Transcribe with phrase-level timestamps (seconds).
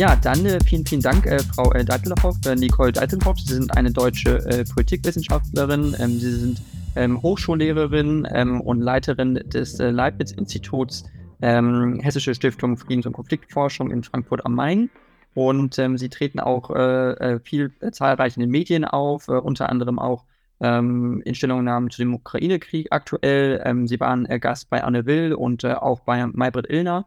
[0.00, 3.38] Ja, dann äh, vielen, vielen Dank, äh, Frau äh, Deitelhoff, äh, Nicole Deitelhoff.
[3.38, 5.94] Sie sind eine deutsche äh, Politikwissenschaftlerin.
[6.00, 6.62] Ähm, Sie sind
[6.96, 11.04] ähm, Hochschullehrerin ähm, und Leiterin des äh, Leibniz-Instituts
[11.42, 14.88] ähm, Hessische Stiftung Friedens- und Konfliktforschung in Frankfurt am Main.
[15.34, 20.24] Und ähm, Sie treten auch äh, viel zahlreich in den Medien auf, unter anderem auch
[20.62, 23.62] ähm, in Stellungnahmen zu dem Ukraine-Krieg aktuell.
[23.84, 27.04] Sie waren Gast bei Anne Will und auch bei Maybrit Illner.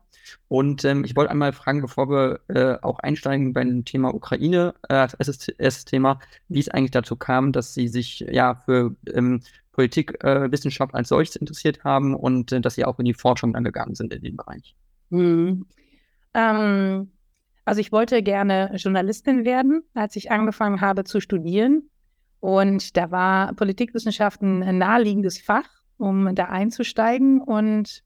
[0.48, 4.94] Und ähm, ich wollte einmal fragen, bevor wir äh, auch einsteigen beim Thema Ukraine, äh,
[4.94, 9.42] erstes, erstes Thema, wie es eigentlich dazu kam, dass Sie sich ja für ähm,
[9.72, 13.64] Politikwissenschaft äh, als solches interessiert haben und äh, dass Sie auch in die Forschung dann
[13.64, 14.76] gegangen sind in dem Bereich.
[15.12, 15.66] Hm.
[16.34, 17.12] Ähm,
[17.66, 21.90] also ich wollte gerne Journalistin werden, als ich angefangen habe zu studieren.
[22.40, 27.40] Und da war Politikwissenschaften ein naheliegendes Fach, um da einzusteigen.
[27.40, 28.04] Und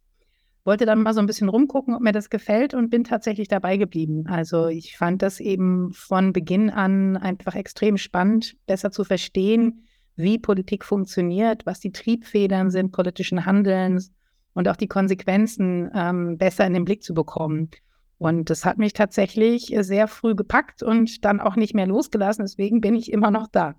[0.67, 3.77] wollte dann mal so ein bisschen rumgucken, ob mir das gefällt und bin tatsächlich dabei
[3.77, 4.25] geblieben.
[4.27, 10.37] Also ich fand das eben von Beginn an einfach extrem spannend, besser zu verstehen, wie
[10.37, 14.11] Politik funktioniert, was die Triebfedern sind politischen Handelns
[14.53, 17.69] und auch die Konsequenzen ähm, besser in den Blick zu bekommen.
[18.17, 22.43] Und das hat mich tatsächlich sehr früh gepackt und dann auch nicht mehr losgelassen.
[22.43, 23.75] Deswegen bin ich immer noch da.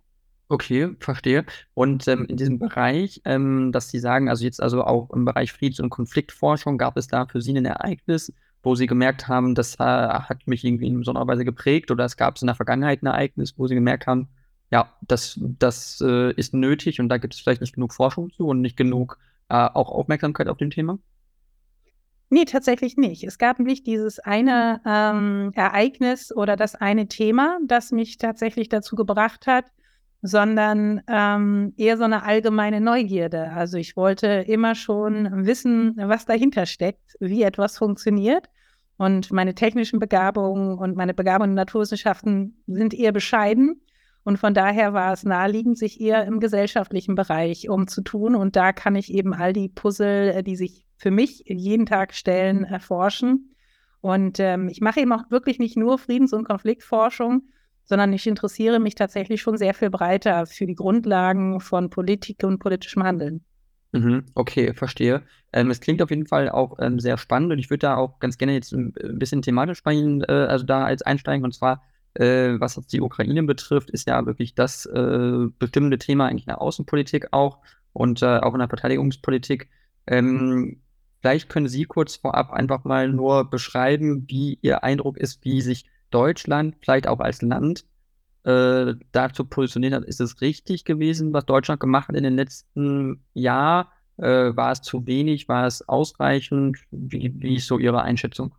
[0.50, 1.44] Okay, verstehe.
[1.74, 5.52] Und ähm, in diesem Bereich, ähm, dass Sie sagen, also jetzt also auch im Bereich
[5.52, 8.32] Friedens- und Konfliktforschung, gab es da für Sie ein Ereignis,
[8.62, 12.16] wo Sie gemerkt haben, das äh, hat mich irgendwie in besonderer Weise geprägt oder es
[12.16, 14.28] gab es in der Vergangenheit ein Ereignis, wo Sie gemerkt haben,
[14.70, 18.46] ja, das, das äh, ist nötig und da gibt es vielleicht nicht genug Forschung zu
[18.46, 20.98] und nicht genug äh, auch Aufmerksamkeit auf dem Thema?
[22.30, 23.24] Nee, tatsächlich nicht.
[23.24, 28.96] Es gab nicht dieses eine ähm, Ereignis oder das eine Thema, das mich tatsächlich dazu
[28.96, 29.64] gebracht hat,
[30.22, 33.50] sondern ähm, eher so eine allgemeine Neugierde.
[33.52, 38.48] Also ich wollte immer schon wissen, was dahinter steckt, wie etwas funktioniert.
[38.97, 43.81] Und meine technischen Begabungen und meine Begabungen in Naturwissenschaften sind eher bescheiden.
[44.25, 48.34] Und von daher war es naheliegend, sich eher im gesellschaftlichen Bereich umzutun.
[48.34, 52.12] Und da kann ich eben all die Puzzle, äh, die sich für mich jeden Tag
[52.12, 53.54] stellen, erforschen.
[54.00, 57.42] Und ähm, ich mache eben auch wirklich nicht nur Friedens- und Konfliktforschung,
[57.88, 62.59] sondern ich interessiere mich tatsächlich schon sehr viel breiter für die Grundlagen von Politik und
[62.59, 63.44] politischem Handeln.
[63.93, 65.22] Mhm, okay, verstehe.
[65.54, 68.19] Ähm, es klingt auf jeden Fall auch ähm, sehr spannend und ich würde da auch
[68.21, 71.82] ganz gerne jetzt ein, bisschen thematisch bei Ihnen, äh, also da als einsteigen und zwar,
[72.12, 76.60] äh, was die Ukraine betrifft, ist ja wirklich das äh, bestimmende Thema eigentlich in der
[76.60, 77.60] Außenpolitik auch
[77.94, 79.71] und äh, auch in der Verteidigungspolitik.
[80.06, 80.82] Ähm,
[81.22, 85.87] vielleicht können Sie kurz vorab einfach mal nur beschreiben, wie Ihr Eindruck ist, wie sich
[86.10, 87.84] Deutschland, vielleicht auch als Land,
[88.44, 93.22] äh, dazu positioniert hat, ist es richtig gewesen, was Deutschland gemacht hat in den letzten
[93.34, 93.88] Jahren?
[94.16, 95.48] Äh, war es zu wenig?
[95.48, 96.78] War es ausreichend?
[96.91, 98.54] Wie, wie ist so Ihre Einschätzung?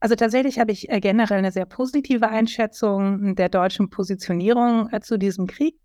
[0.00, 5.46] Also tatsächlich habe ich äh, generell eine sehr positive Einschätzung der deutschen Positionierung zu diesem
[5.46, 5.76] Krieg.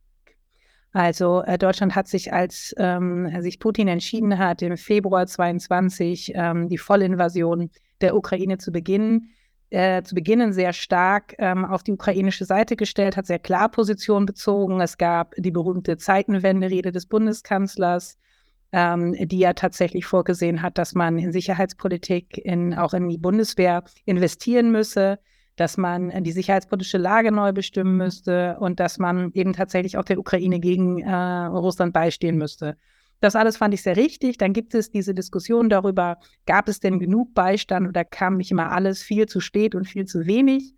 [0.94, 6.78] Also Deutschland hat sich, als ähm, sich Putin entschieden hat, im Februar 22 ähm, die
[6.78, 7.70] Vollinvasion
[8.02, 9.30] der Ukraine zu beginnen,
[9.72, 14.26] äh, zu Beginn sehr stark ähm, auf die ukrainische Seite gestellt, hat sehr klar Position
[14.26, 14.82] bezogen.
[14.82, 18.18] Es gab die berühmte Zeitenwende-Rede des Bundeskanzlers,
[18.74, 23.84] ähm, die ja tatsächlich vorgesehen hat, dass man in Sicherheitspolitik, in, auch in die Bundeswehr
[24.06, 25.20] investieren müsse,
[25.56, 30.20] dass man die sicherheitspolitische Lage neu bestimmen müsste und dass man eben tatsächlich auch der
[30.20, 32.78] Ukraine gegen äh, Russland beistehen müsste.
[33.22, 34.38] Das alles fand ich sehr richtig.
[34.38, 38.72] Dann gibt es diese Diskussion darüber, gab es denn genug Beistand oder kam nicht immer
[38.72, 40.74] alles viel zu spät und viel zu wenig?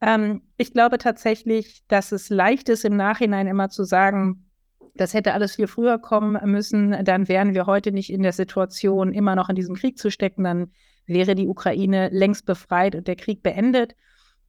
[0.00, 4.48] Ähm, ich glaube tatsächlich, dass es leicht ist, im Nachhinein immer zu sagen,
[4.94, 9.12] das hätte alles viel früher kommen müssen, dann wären wir heute nicht in der Situation,
[9.12, 10.72] immer noch in diesem Krieg zu stecken, dann
[11.06, 13.94] wäre die Ukraine längst befreit und der Krieg beendet.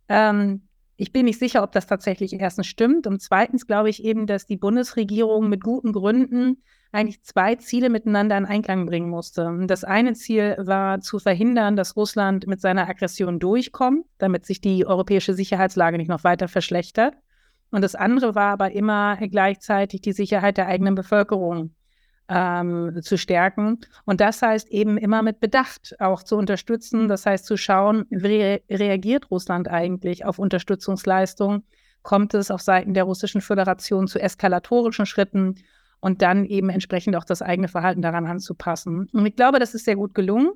[0.10, 3.08] Ähm, ich bin nicht sicher, ob das tatsächlich erstens stimmt.
[3.08, 8.38] Und zweitens glaube ich eben, dass die Bundesregierung mit guten Gründen eigentlich zwei Ziele miteinander
[8.38, 9.52] in Einklang bringen musste.
[9.68, 14.86] Das eine Ziel war zu verhindern, dass Russland mit seiner Aggression durchkommt, damit sich die
[14.86, 17.16] europäische Sicherheitslage nicht noch weiter verschlechtert.
[17.72, 21.74] Und das andere war aber immer gleichzeitig die Sicherheit der eigenen Bevölkerung
[22.30, 23.80] ähm, zu stärken.
[24.06, 27.08] Und das heißt eben immer mit Bedacht auch zu unterstützen.
[27.08, 31.64] Das heißt zu schauen, wie reagiert Russland eigentlich auf Unterstützungsleistungen?
[32.04, 35.56] Kommt es auf Seiten der Russischen Föderation zu eskalatorischen Schritten?
[36.04, 39.08] Und dann eben entsprechend auch das eigene Verhalten daran anzupassen.
[39.14, 40.52] Und ich glaube, das ist sehr gut gelungen.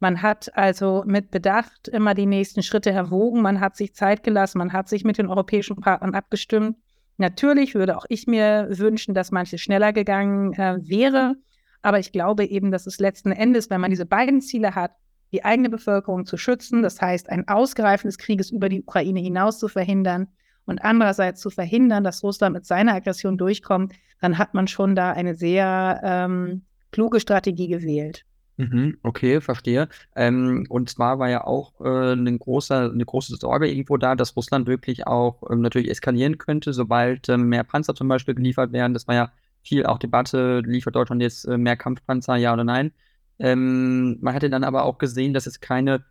[0.00, 4.56] Man hat also mit Bedacht immer die nächsten Schritte erwogen, man hat sich Zeit gelassen,
[4.56, 6.78] man hat sich mit den europäischen Partnern abgestimmt.
[7.18, 11.34] Natürlich würde auch ich mir wünschen, dass manches schneller gegangen äh, wäre,
[11.82, 14.92] aber ich glaube eben, dass es letzten Endes, wenn man diese beiden Ziele hat,
[15.32, 19.58] die eigene Bevölkerung zu schützen, das heißt ein Ausgreifen des Krieges über die Ukraine hinaus
[19.58, 20.28] zu verhindern
[20.68, 25.12] und andererseits zu verhindern, dass Russland mit seiner Aggression durchkommt, dann hat man schon da
[25.12, 26.62] eine sehr ähm,
[26.92, 28.24] kluge Strategie gewählt.
[28.58, 29.88] Mhm, okay, verstehe.
[30.16, 34.36] Ähm, und zwar war ja auch äh, eine große, eine große Sorge irgendwo da, dass
[34.36, 38.94] Russland wirklich auch ähm, natürlich eskalieren könnte, sobald ähm, mehr Panzer zum Beispiel geliefert werden.
[38.94, 39.32] Das war ja
[39.62, 42.92] viel auch Debatte, liefert Deutschland jetzt äh, mehr Kampfpanzer, ja oder nein?
[43.38, 46.04] Ähm, man hatte dann aber auch gesehen, dass es keine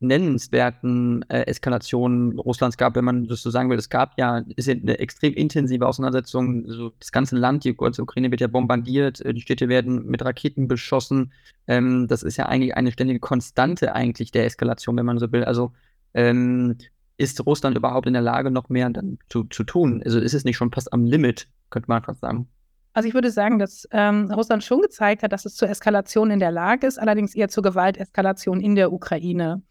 [0.00, 3.78] nennenswerten äh, Eskalationen Russlands gab, wenn man das so sagen will.
[3.78, 6.64] Es gab ja, ist ja eine extrem intensive Auseinandersetzung.
[6.66, 10.24] So das ganze Land, die ganze Ukraine wird ja bombardiert, äh, die Städte werden mit
[10.24, 11.32] Raketen beschossen.
[11.66, 15.44] Ähm, das ist ja eigentlich eine ständige Konstante eigentlich der Eskalation, wenn man so will.
[15.44, 15.72] Also
[16.14, 16.78] ähm,
[17.18, 20.02] ist Russland überhaupt in der Lage, noch mehr dann zu, zu tun?
[20.02, 22.48] Also ist es nicht schon fast am Limit, könnte man fast sagen.
[22.94, 26.40] Also ich würde sagen, dass ähm, Russland schon gezeigt hat, dass es zur Eskalation in
[26.40, 29.62] der Lage ist, allerdings eher zur Gewalteskalation in der Ukraine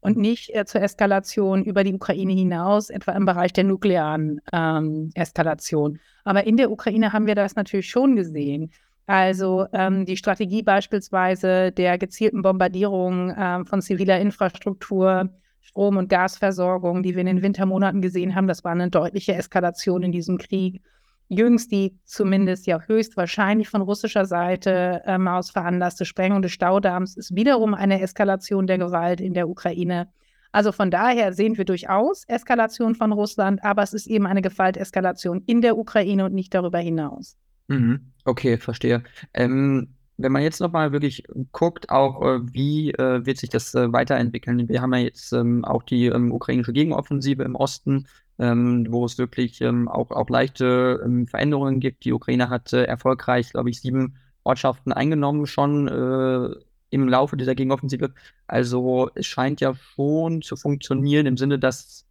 [0.00, 5.10] und nicht äh, zur Eskalation über die Ukraine hinaus, etwa im Bereich der nuklearen ähm,
[5.14, 5.98] Eskalation.
[6.24, 8.70] Aber in der Ukraine haben wir das natürlich schon gesehen.
[9.06, 17.02] Also ähm, die Strategie beispielsweise der gezielten Bombardierung ähm, von ziviler Infrastruktur, Strom- und Gasversorgung,
[17.02, 20.82] die wir in den Wintermonaten gesehen haben, das war eine deutliche Eskalation in diesem Krieg
[21.28, 27.34] jüngst die zumindest ja höchstwahrscheinlich von russischer Seite ähm, aus veranlasste Sprengung des Staudamms ist
[27.34, 30.08] wiederum eine Eskalation der Gewalt in der Ukraine.
[30.52, 35.42] Also von daher sehen wir durchaus Eskalation von Russland, aber es ist eben eine Gewalteskalation
[35.46, 37.36] in der Ukraine und nicht darüber hinaus.
[37.68, 38.12] Mhm.
[38.24, 39.02] Okay, verstehe.
[39.34, 43.92] Ähm, wenn man jetzt nochmal wirklich guckt, auch äh, wie äh, wird sich das äh,
[43.92, 44.68] weiterentwickeln?
[44.68, 48.06] Wir haben ja jetzt ähm, auch die ähm, ukrainische Gegenoffensive im Osten
[48.38, 52.04] ähm, wo es wirklich ähm, auch, auch leichte ähm, Veränderungen gibt.
[52.04, 56.54] Die Ukraine hat äh, erfolgreich, glaube ich, sieben Ortschaften eingenommen schon äh,
[56.90, 58.12] im Laufe dieser Gegenoffensive.
[58.46, 62.06] Also es scheint ja schon zu funktionieren im Sinne, dass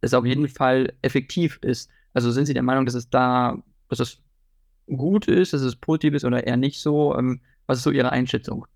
[0.00, 1.90] es auf jeden Fall effektiv ist.
[2.12, 3.58] Also sind Sie der Meinung, dass es da,
[3.88, 4.22] dass es
[4.86, 7.16] gut ist, dass es positiv ist oder eher nicht so?
[7.16, 8.66] Ähm, was ist so Ihre Einschätzung?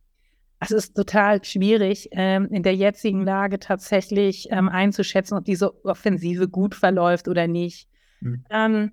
[0.60, 6.48] es ist total schwierig, ähm, in der jetzigen Lage tatsächlich ähm, einzuschätzen, ob diese Offensive
[6.48, 7.88] gut verläuft oder nicht.
[8.20, 8.44] Mhm.
[8.50, 8.92] Ähm,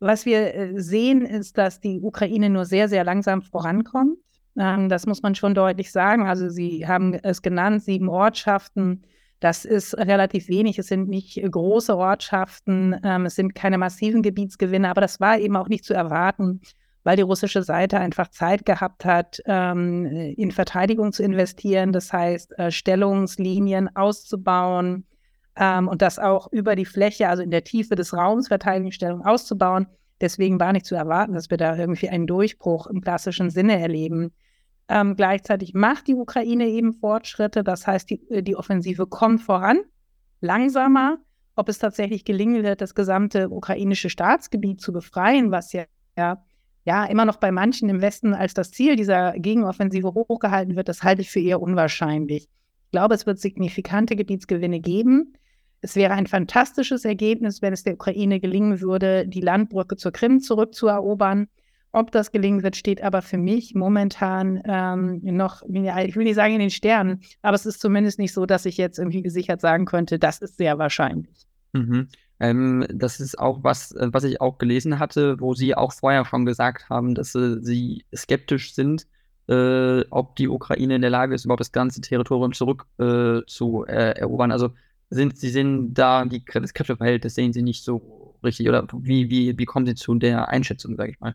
[0.00, 4.18] was wir äh, sehen, ist, dass die Ukraine nur sehr, sehr langsam vorankommt.
[4.58, 6.26] Ähm, das muss man schon deutlich sagen.
[6.26, 9.02] Also Sie haben es genannt, sieben Ortschaften.
[9.40, 10.78] Das ist relativ wenig.
[10.78, 12.96] Es sind nicht große Ortschaften.
[13.04, 16.60] Ähm, es sind keine massiven Gebietsgewinne, aber das war eben auch nicht zu erwarten
[17.08, 20.04] weil die russische Seite einfach Zeit gehabt hat, ähm,
[20.36, 25.06] in Verteidigung zu investieren, das heißt, äh, Stellungslinien auszubauen
[25.56, 29.86] ähm, und das auch über die Fläche, also in der Tiefe des Raums, Verteidigungsstellungen auszubauen.
[30.20, 34.32] Deswegen war nicht zu erwarten, dass wir da irgendwie einen Durchbruch im klassischen Sinne erleben.
[34.88, 39.80] Ähm, gleichzeitig macht die Ukraine eben Fortschritte, das heißt, die, äh, die Offensive kommt voran,
[40.40, 41.18] langsamer.
[41.56, 45.84] Ob es tatsächlich gelingen wird, das gesamte ukrainische Staatsgebiet zu befreien, was ja,
[46.16, 46.44] ja
[46.88, 51.02] ja immer noch bei manchen im Westen als das Ziel dieser Gegenoffensive hochgehalten wird, das
[51.02, 52.44] halte ich für eher unwahrscheinlich.
[52.44, 55.34] Ich glaube, es wird signifikante Gebietsgewinne geben.
[55.82, 60.40] Es wäre ein fantastisches Ergebnis, wenn es der Ukraine gelingen würde, die Landbrücke zur Krim
[60.40, 61.48] zurückzuerobern.
[61.98, 66.54] Ob das gelingen wird, steht aber für mich momentan ähm, noch, ich will nicht sagen
[66.54, 69.84] in den Sternen, aber es ist zumindest nicht so, dass ich jetzt irgendwie gesichert sagen
[69.84, 71.48] könnte, das ist sehr wahrscheinlich.
[71.72, 72.06] Mhm.
[72.38, 76.24] Ähm, das ist auch was, äh, was ich auch gelesen hatte, wo sie auch vorher
[76.24, 79.08] schon gesagt haben, dass äh, sie skeptisch sind,
[79.48, 83.84] äh, ob die Ukraine in der Lage ist, überhaupt das ganze Territorium zurück äh, zu
[83.88, 84.52] äh, erobern.
[84.52, 84.70] Also
[85.10, 89.58] sind sie sehen da die, das Kräfteverhältnis sehen sie nicht so richtig oder wie, wie,
[89.58, 91.34] wie kommen sie zu der Einschätzung, sage ich mal?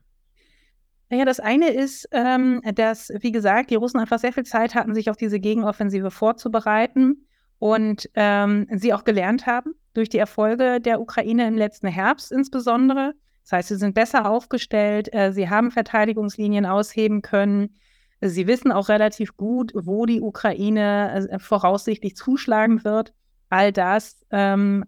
[1.09, 4.93] Naja, das eine ist, ähm, dass, wie gesagt, die Russen einfach sehr viel Zeit hatten,
[4.93, 7.27] sich auf diese Gegenoffensive vorzubereiten
[7.59, 13.13] und ähm, sie auch gelernt haben durch die Erfolge der Ukraine im letzten Herbst insbesondere.
[13.43, 17.77] Das heißt, sie sind besser aufgestellt, äh, sie haben Verteidigungslinien ausheben können.
[18.21, 23.13] Sie wissen auch relativ gut, wo die Ukraine äh, voraussichtlich zuschlagen wird.
[23.49, 24.85] All das ähm,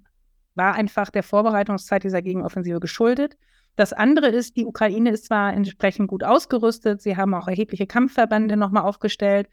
[0.55, 3.37] war einfach der Vorbereitungszeit dieser Gegenoffensive geschuldet.
[3.75, 8.55] Das andere ist, die Ukraine ist zwar entsprechend gut ausgerüstet, sie haben auch erhebliche Kampfverbände
[8.57, 9.47] nochmal aufgestellt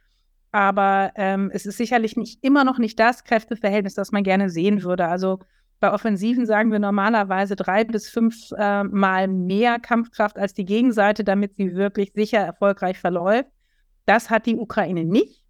[0.52, 4.83] aber ähm, es ist sicherlich nicht immer noch nicht das Kräfteverhältnis, das man gerne sehen
[4.83, 5.09] würde.
[5.09, 5.41] Also
[5.81, 11.25] bei Offensiven sagen wir normalerweise drei bis fünf äh, Mal mehr Kampfkraft als die Gegenseite,
[11.25, 13.49] damit sie wirklich sicher erfolgreich verläuft.
[14.05, 15.43] Das hat die Ukraine nicht.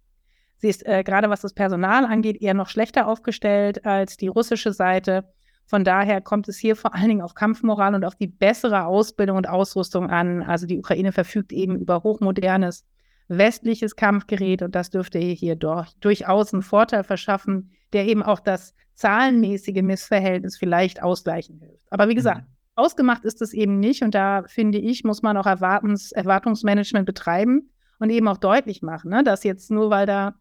[0.57, 4.71] Sie ist äh, gerade was das Personal angeht eher noch schlechter aufgestellt als die russische
[4.71, 5.33] Seite.
[5.65, 9.37] Von daher kommt es hier vor allen Dingen auf Kampfmoral und auf die bessere Ausbildung
[9.37, 10.43] und Ausrüstung an.
[10.43, 12.85] Also die Ukraine verfügt eben über hochmodernes
[13.27, 18.73] westliches Kampfgerät und das dürfte hier durch, durchaus einen Vorteil verschaffen, der eben auch das
[18.95, 21.91] zahlenmäßige Missverhältnis vielleicht ausgleichen hilft.
[21.91, 22.53] Aber wie gesagt, mhm.
[22.75, 27.69] ausgemacht ist es eben nicht und da finde ich, muss man auch Erwartungs Erwartungsmanagement betreiben
[27.99, 30.35] und eben auch deutlich machen, ne, dass jetzt nur weil da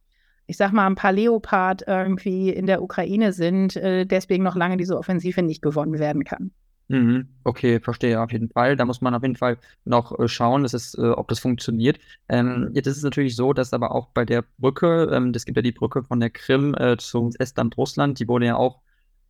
[0.53, 4.77] ich sag mal, ein paar Leopard irgendwie in der Ukraine sind, äh, deswegen noch lange
[4.77, 6.51] diese Offensive nicht gewonnen werden kann.
[6.89, 7.29] Mhm.
[7.43, 8.77] Okay, verstehe auf jeden Fall.
[8.77, 9.57] Da muss man auf jeden Fall
[9.87, 11.99] noch äh, schauen, dass es, äh, ob das funktioniert.
[12.29, 15.57] Ähm, jetzt ist es natürlich so, dass aber auch bei der Brücke, ähm, es gibt
[15.57, 18.83] ja die Brücke von der Krim äh, zum Estland Russland, die wurde ja auch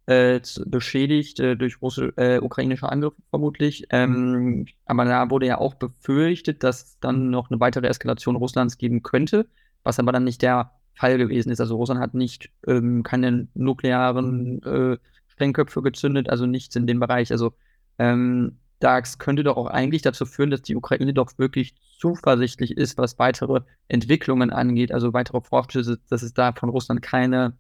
[0.07, 3.87] äh, beschädigt äh, durch Russi äh, ukrainische Angriffe vermutlich.
[3.91, 9.05] Ähm, aber da wurde ja auch befürchtet, dass dann noch eine weitere Eskalation Russlands geben
[9.05, 9.47] könnte,
[9.85, 11.61] was aber dann nicht der Fall gewesen ist.
[11.61, 17.32] Also Russland hat nicht ähm, keine nuklearen Sprengköpfe gezündet, also nichts in dem Bereich.
[17.32, 17.54] Also
[17.99, 22.99] ähm, das könnte doch auch eigentlich dazu führen, dass die Ukraine doch wirklich zuversichtlich ist,
[22.99, 27.56] was weitere Entwicklungen angeht, also weitere Fortschritte, dass es da von Russland keine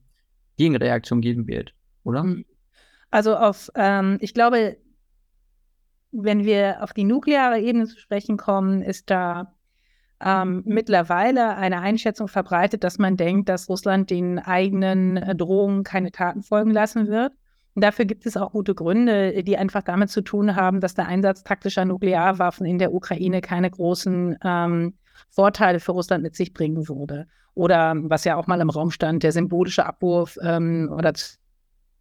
[0.56, 2.22] Gegenreaktion geben wird, oder?
[2.22, 2.44] Hm.
[3.10, 4.76] Also auf, ähm, ich glaube,
[6.10, 9.54] wenn wir auf die nukleare Ebene zu sprechen kommen, ist da
[10.24, 16.12] ähm, mittlerweile eine Einschätzung verbreitet, dass man denkt, dass Russland den eigenen äh, Drohungen keine
[16.12, 17.32] Taten folgen lassen wird.
[17.74, 21.06] Und dafür gibt es auch gute Gründe, die einfach damit zu tun haben, dass der
[21.06, 24.94] Einsatz taktischer Nuklearwaffen in der Ukraine keine großen ähm,
[25.30, 27.26] Vorteile für Russland mit sich bringen würde.
[27.54, 31.12] Oder was ja auch mal im Raum stand, der symbolische Abwurf ähm, oder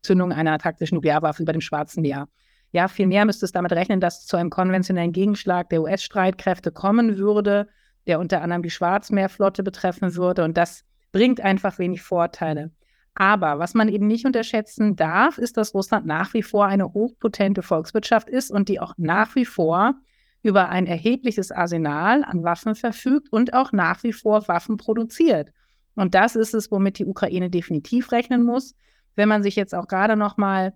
[0.01, 2.27] Zündung einer taktischen Nuklearwaffe über dem Schwarzen Meer.
[2.71, 7.67] Ja, vielmehr müsste es damit rechnen, dass zu einem konventionellen Gegenschlag der US-Streitkräfte kommen würde,
[8.07, 10.43] der unter anderem die Schwarzmeerflotte betreffen würde.
[10.43, 12.71] Und das bringt einfach wenig Vorteile.
[13.13, 17.61] Aber was man eben nicht unterschätzen darf, ist, dass Russland nach wie vor eine hochpotente
[17.61, 19.95] Volkswirtschaft ist und die auch nach wie vor
[20.43, 25.51] über ein erhebliches Arsenal an Waffen verfügt und auch nach wie vor Waffen produziert.
[25.95, 28.75] Und das ist es, womit die Ukraine definitiv rechnen muss.
[29.15, 30.73] Wenn man sich jetzt auch gerade noch mal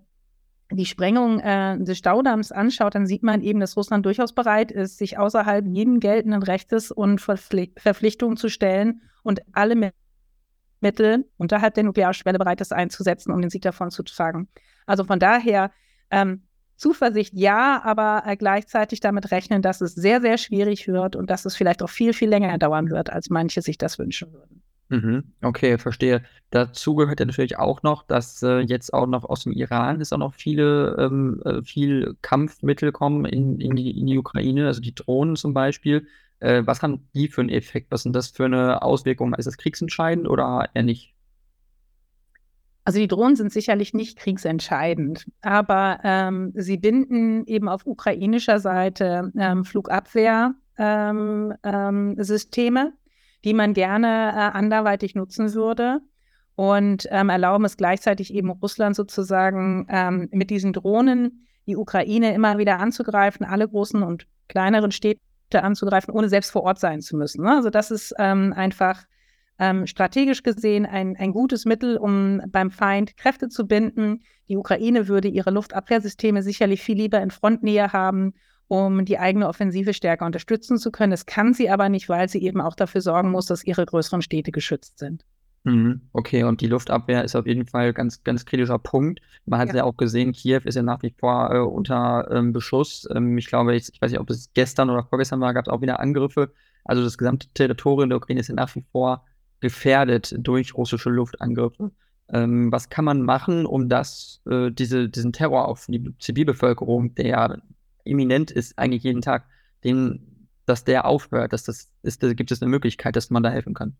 [0.70, 4.98] die Sprengung äh, des Staudamms anschaut, dann sieht man eben, dass Russland durchaus bereit ist,
[4.98, 9.92] sich außerhalb jeden geltenden Rechtes und Verpflichtungen zu stellen und alle
[10.80, 14.48] Mittel unterhalb der Nuklearschwelle bereit ist einzusetzen, um den Sieg davon zu tragen.
[14.86, 15.70] Also von daher
[16.10, 16.42] ähm,
[16.76, 21.44] Zuversicht ja, aber äh, gleichzeitig damit rechnen, dass es sehr, sehr schwierig wird und dass
[21.44, 24.62] es vielleicht auch viel, viel länger dauern wird, als manche sich das wünschen würden.
[24.88, 25.24] Mhm.
[25.42, 26.22] Okay, verstehe.
[26.50, 30.12] Dazu gehört ja natürlich auch noch, dass äh, jetzt auch noch aus dem Iran ist
[30.12, 34.80] auch noch viele, ähm, äh, viel Kampfmittel kommen in, in, die, in die Ukraine, also
[34.80, 36.06] die Drohnen zum Beispiel.
[36.38, 37.90] Äh, was haben die für einen Effekt?
[37.90, 39.34] Was sind das für eine Auswirkung?
[39.34, 41.14] Ist das kriegsentscheidend oder eher nicht?
[42.84, 49.32] Also die Drohnen sind sicherlich nicht kriegsentscheidend, aber ähm, sie binden eben auf ukrainischer Seite
[49.36, 52.92] ähm, Flugabwehrsysteme, ähm, ähm
[53.44, 56.00] die man gerne äh, anderweitig nutzen würde
[56.56, 62.58] und ähm, erlauben es gleichzeitig eben Russland sozusagen ähm, mit diesen Drohnen die Ukraine immer
[62.58, 65.20] wieder anzugreifen, alle großen und kleineren Städte
[65.52, 67.44] anzugreifen, ohne selbst vor Ort sein zu müssen.
[67.44, 67.56] Ne?
[67.56, 69.04] Also das ist ähm, einfach
[69.58, 74.22] ähm, strategisch gesehen ein, ein gutes Mittel, um beim Feind Kräfte zu binden.
[74.48, 78.34] Die Ukraine würde ihre Luftabwehrsysteme sicherlich viel lieber in Frontnähe haben,
[78.68, 81.10] um die eigene Offensive stärker unterstützen zu können.
[81.10, 84.22] Das kann sie aber nicht, weil sie eben auch dafür sorgen muss, dass ihre größeren
[84.22, 85.24] Städte geschützt sind.
[85.66, 86.02] Mhm.
[86.12, 89.20] Okay, und die Luftabwehr ist auf jeden Fall ganz, ganz kritischer Punkt.
[89.46, 92.52] Man hat ja, ja auch gesehen, Kiew ist ja nach wie vor äh, unter ähm,
[92.52, 93.08] Beschuss.
[93.12, 95.72] Ähm, ich glaube, ich, ich, weiß nicht, ob es gestern oder vorgestern war, gab es
[95.72, 96.52] auch wieder Angriffe.
[96.84, 99.24] Also das gesamte Territorium der Ukraine ist ja nach wie vor
[99.58, 101.90] gefährdet durch russische Luftangriffe.
[102.28, 107.26] Ähm, was kann man machen, um das, äh, diese, diesen Terror auf die Zivilbevölkerung, der
[107.26, 107.56] ja
[108.06, 109.46] imminent ist, eigentlich jeden Tag,
[109.84, 113.50] den, dass der aufhört, dass das ist, da gibt es eine Möglichkeit, dass man da
[113.50, 113.96] helfen kann?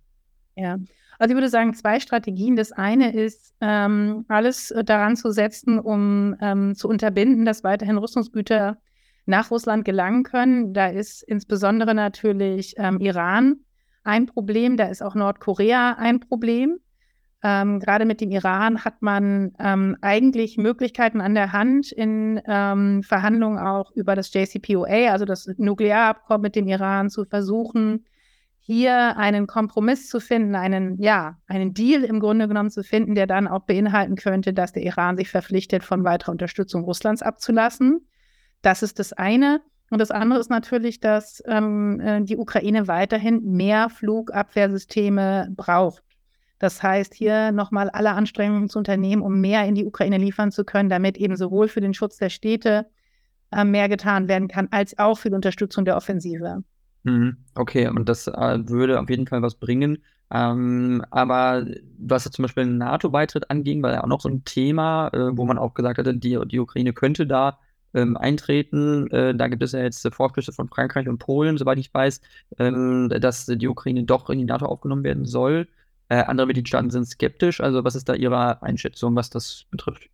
[0.56, 0.78] Ja,
[1.18, 2.56] also ich würde sagen, zwei Strategien.
[2.56, 7.98] Das eine ist, ähm, alles äh, daran zu setzen, um ähm, zu unterbinden, dass weiterhin
[7.98, 8.78] Rüstungsgüter
[9.26, 10.72] nach Russland gelangen können.
[10.72, 13.60] Da ist insbesondere natürlich ähm, Iran
[14.04, 16.78] ein Problem, da ist auch Nordkorea ein Problem.
[17.48, 23.04] Ähm, gerade mit dem Iran hat man ähm, eigentlich Möglichkeiten an der Hand in ähm,
[23.04, 28.04] Verhandlungen auch über das JCPOA, also das Nuklearabkommen mit dem Iran, zu versuchen,
[28.58, 33.28] hier einen Kompromiss zu finden, einen, ja, einen Deal im Grunde genommen zu finden, der
[33.28, 38.08] dann auch beinhalten könnte, dass der Iran sich verpflichtet, von weiterer Unterstützung Russlands abzulassen.
[38.60, 39.60] Das ist das eine.
[39.90, 46.02] Und das andere ist natürlich, dass ähm, äh, die Ukraine weiterhin mehr Flugabwehrsysteme braucht.
[46.58, 50.64] Das heißt, hier nochmal alle Anstrengungen zu unternehmen, um mehr in die Ukraine liefern zu
[50.64, 52.86] können, damit eben sowohl für den Schutz der Städte
[53.52, 56.62] äh, mehr getan werden kann, als auch für die Unterstützung der Offensive.
[57.04, 57.36] Mhm.
[57.54, 59.98] Okay, und das äh, würde auf jeden Fall was bringen.
[60.32, 61.66] Ähm, aber
[61.98, 65.44] was zum Beispiel den NATO-Beitritt anging, war ja auch noch so ein Thema, äh, wo
[65.44, 67.58] man auch gesagt hatte, die, die Ukraine könnte da
[67.94, 69.08] ähm, eintreten.
[69.10, 72.20] Äh, da gibt es ja jetzt Vorschüsse von Frankreich und Polen, soweit ich weiß,
[72.58, 75.68] ähm, dass die Ukraine doch in die NATO aufgenommen werden soll.
[76.08, 77.60] Äh, andere Mitgliedstaaten sind skeptisch.
[77.60, 80.08] Also was ist da Ihre Einschätzung, was das betrifft?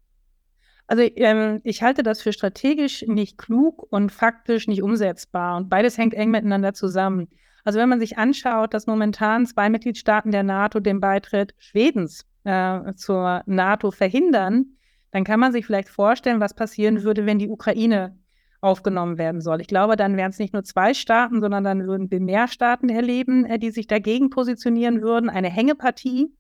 [0.87, 5.56] Also ähm, ich halte das für strategisch nicht klug und faktisch nicht umsetzbar.
[5.56, 7.28] Und beides hängt eng miteinander zusammen.
[7.64, 12.92] Also wenn man sich anschaut, dass momentan zwei Mitgliedstaaten der NATO den Beitritt Schwedens äh,
[12.94, 14.76] zur NATO verhindern,
[15.12, 18.18] dann kann man sich vielleicht vorstellen, was passieren würde, wenn die Ukraine
[18.62, 19.61] aufgenommen werden soll.
[19.61, 22.88] Ich glaube, dann wären es nicht nur zwei Staaten, sondern dann würden wir mehr Staaten
[22.88, 25.28] erleben, äh, die sich dagegen positionieren würden.
[25.28, 26.33] Eine Hängepartie,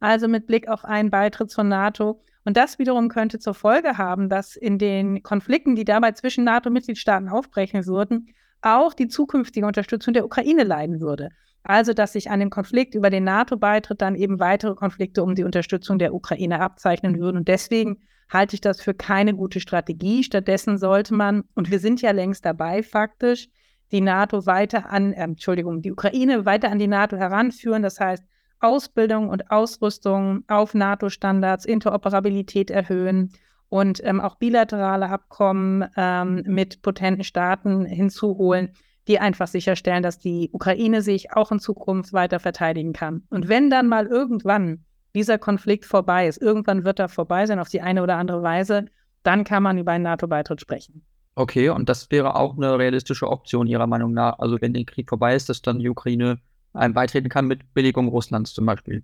[0.00, 2.20] also mit Blick auf einen Beitritt zur NATO.
[2.44, 7.28] Und das wiederum könnte zur Folge haben, dass in den Konflikten, die dabei zwischen NATO-Mitgliedstaaten
[7.28, 11.28] aufbrechen würden, auch die zukünftige Unterstützung der Ukraine leiden würde.
[11.62, 15.44] Also, dass sich an dem Konflikt über den NATO-Beitritt dann eben weitere Konflikte um die
[15.44, 17.36] Unterstützung der Ukraine abzeichnen würden.
[17.36, 20.22] Und deswegen halte ich das für keine gute Strategie.
[20.22, 23.48] Stattdessen sollte man, und wir sind ja längst dabei faktisch,
[23.90, 27.82] die NATO weiter an, äh, Entschuldigung, die Ukraine weiter an die NATO heranführen.
[27.82, 28.24] Das heißt,
[28.60, 33.32] Ausbildung und Ausrüstung auf NATO-Standards, Interoperabilität erhöhen
[33.68, 38.72] und ähm, auch bilaterale Abkommen ähm, mit potenten Staaten hinzuholen,
[39.06, 43.22] die einfach sicherstellen, dass die Ukraine sich auch in Zukunft weiter verteidigen kann.
[43.30, 44.84] Und wenn dann mal irgendwann
[45.18, 48.84] dieser Konflikt vorbei ist, irgendwann wird er vorbei sein auf die eine oder andere Weise,
[49.24, 51.02] dann kann man über einen NATO-Beitritt sprechen.
[51.34, 54.38] Okay, und das wäre auch eine realistische Option Ihrer Meinung nach.
[54.38, 56.38] Also wenn der Krieg vorbei ist, dass dann die Ukraine
[56.72, 59.02] einem beitreten kann mit Billigung Russlands zum Beispiel.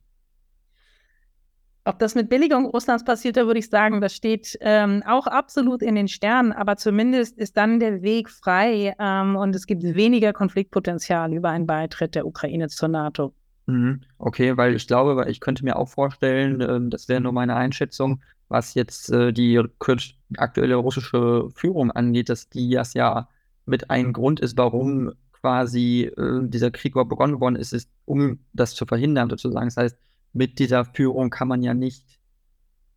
[1.84, 5.82] Ob das mit Billigung Russlands passiert, da würde ich sagen, das steht ähm, auch absolut
[5.82, 10.32] in den Sternen, aber zumindest ist dann der Weg frei ähm, und es gibt weniger
[10.32, 13.34] Konfliktpotenzial über einen Beitritt der Ukraine zur NATO.
[13.66, 14.02] Mhm.
[14.18, 17.56] Okay, weil ich glaube, weil ich könnte mir auch vorstellen, äh, das wäre nur meine
[17.56, 19.60] Einschätzung, was jetzt äh, die
[20.36, 23.28] aktuelle russische Führung angeht, dass die das ja
[23.66, 28.38] mit einem Grund ist, warum quasi äh, dieser Krieg überhaupt begonnen worden ist, ist, um
[28.52, 29.66] das zu verhindern, sozusagen.
[29.66, 29.98] Das heißt,
[30.32, 32.18] mit dieser Führung kann man ja nicht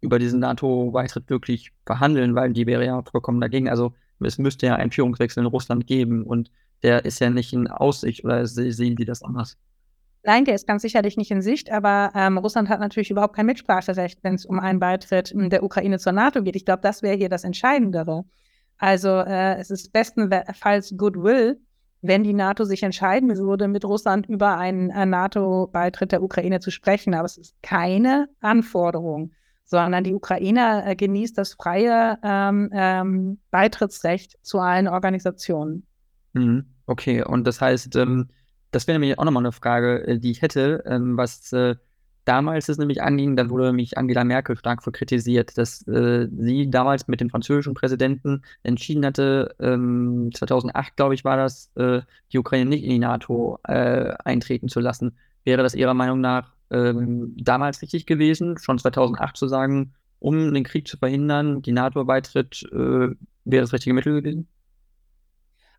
[0.01, 3.69] über diesen NATO-Beitritt wirklich verhandeln, weil die wäre ja vollkommen dagegen.
[3.69, 6.51] Also es müsste ja einen Führungswechsel in Russland geben und
[6.83, 9.57] der ist ja nicht in Aussicht oder sehen die das anders?
[10.23, 13.45] Nein, der ist ganz sicherlich nicht in Sicht, aber ähm, Russland hat natürlich überhaupt kein
[13.45, 16.55] Mitspracherecht, wenn es um einen Beitritt der Ukraine zur NATO geht.
[16.55, 18.25] Ich glaube, das wäre hier das Entscheidendere.
[18.77, 21.59] Also äh, es ist bestenfalls Goodwill,
[22.01, 26.71] wenn die NATO sich entscheiden würde, mit Russland über einen äh, NATO-Beitritt der Ukraine zu
[26.71, 27.13] sprechen.
[27.13, 29.31] Aber es ist keine Anforderung,
[29.65, 35.87] sondern die Ukraine äh, genießt das freie ähm, ähm, Beitrittsrecht zu allen Organisationen.
[36.33, 36.65] Mhm.
[36.85, 38.29] Okay, und das heißt, ähm,
[38.77, 41.75] das wäre nämlich auch nochmal eine Frage, äh, die ich hätte, ähm, was äh,
[42.25, 46.69] damals es nämlich anging, dann wurde nämlich Angela Merkel stark für kritisiert, dass äh, sie
[46.69, 51.71] damals mit dem französischen Präsidenten entschieden hatte, ähm, 2008 glaube ich war das,
[52.31, 55.17] die Ukraine nicht in die NATO eintreten zu lassen.
[55.43, 60.65] Wäre das Ihrer Meinung nach ähm, damals richtig gewesen, schon 2008 zu sagen, um den
[60.65, 64.47] Krieg zu verhindern, die NATO-Beitritt wäre das richtige Mittel gewesen?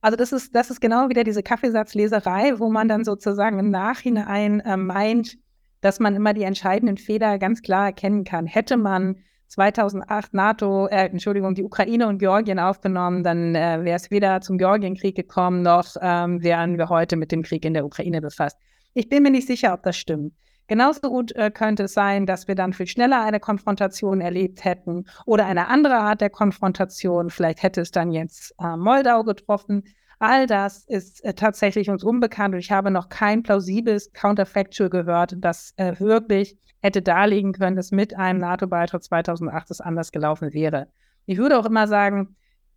[0.01, 4.61] Also das ist, das ist genau wieder diese Kaffeesatzleserei, wo man dann sozusagen im Nachhinein
[4.61, 5.37] äh, meint,
[5.81, 8.47] dass man immer die entscheidenden Fehler ganz klar erkennen kann.
[8.47, 9.17] Hätte man
[9.49, 14.59] 2008 NATO, äh, Entschuldigung, die Ukraine und Georgien aufgenommen, dann äh, wäre es weder zum
[14.59, 18.59] Georgienkrieg gekommen, noch ähm, wären wir heute mit dem Krieg in der Ukraine befasst.
[18.95, 20.35] Ich bin mir nicht sicher, ob das stimmt.
[20.69, 25.07] Genauso gut äh, könnte es sein, dass wir dann viel schneller eine Konfrontation erlebt hätten
[25.25, 27.31] oder eine andere Art der Konfrontation.
[27.31, 29.85] Vielleicht hätte es dann jetzt äh, Moldau getroffen.
[30.19, 35.37] All das ist äh, tatsächlich uns unbekannt und ich habe noch kein plausibles Counterfactual gehört,
[35.39, 40.89] das äh, wirklich hätte darlegen können, dass mit einem NATO-Beitritt 2008 es anders gelaufen wäre.
[41.25, 42.37] Ich würde auch immer sagen,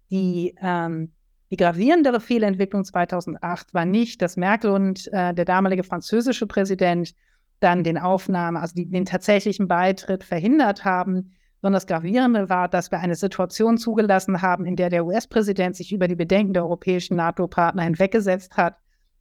[0.09, 1.11] die, ähm,
[1.51, 7.13] die gravierendere Fehlentwicklung 2008 war nicht, dass Merkel und äh, der damalige französische Präsident
[7.61, 12.91] dann den Aufnahme, also die, den tatsächlichen Beitritt verhindert haben, sondern das Gravierende war, dass
[12.91, 17.15] wir eine Situation zugelassen haben, in der der US-Präsident sich über die Bedenken der europäischen
[17.15, 18.77] NATO-Partner hinweggesetzt hat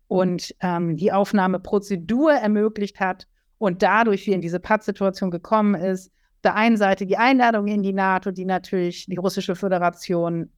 [0.09, 6.09] und ähm, die Aufnahmeprozedur ermöglicht hat und dadurch wir in diese Pattsituation gekommen ist.
[6.09, 10.51] Auf der einen Seite die Einladung in die NATO, die natürlich die russische Föderation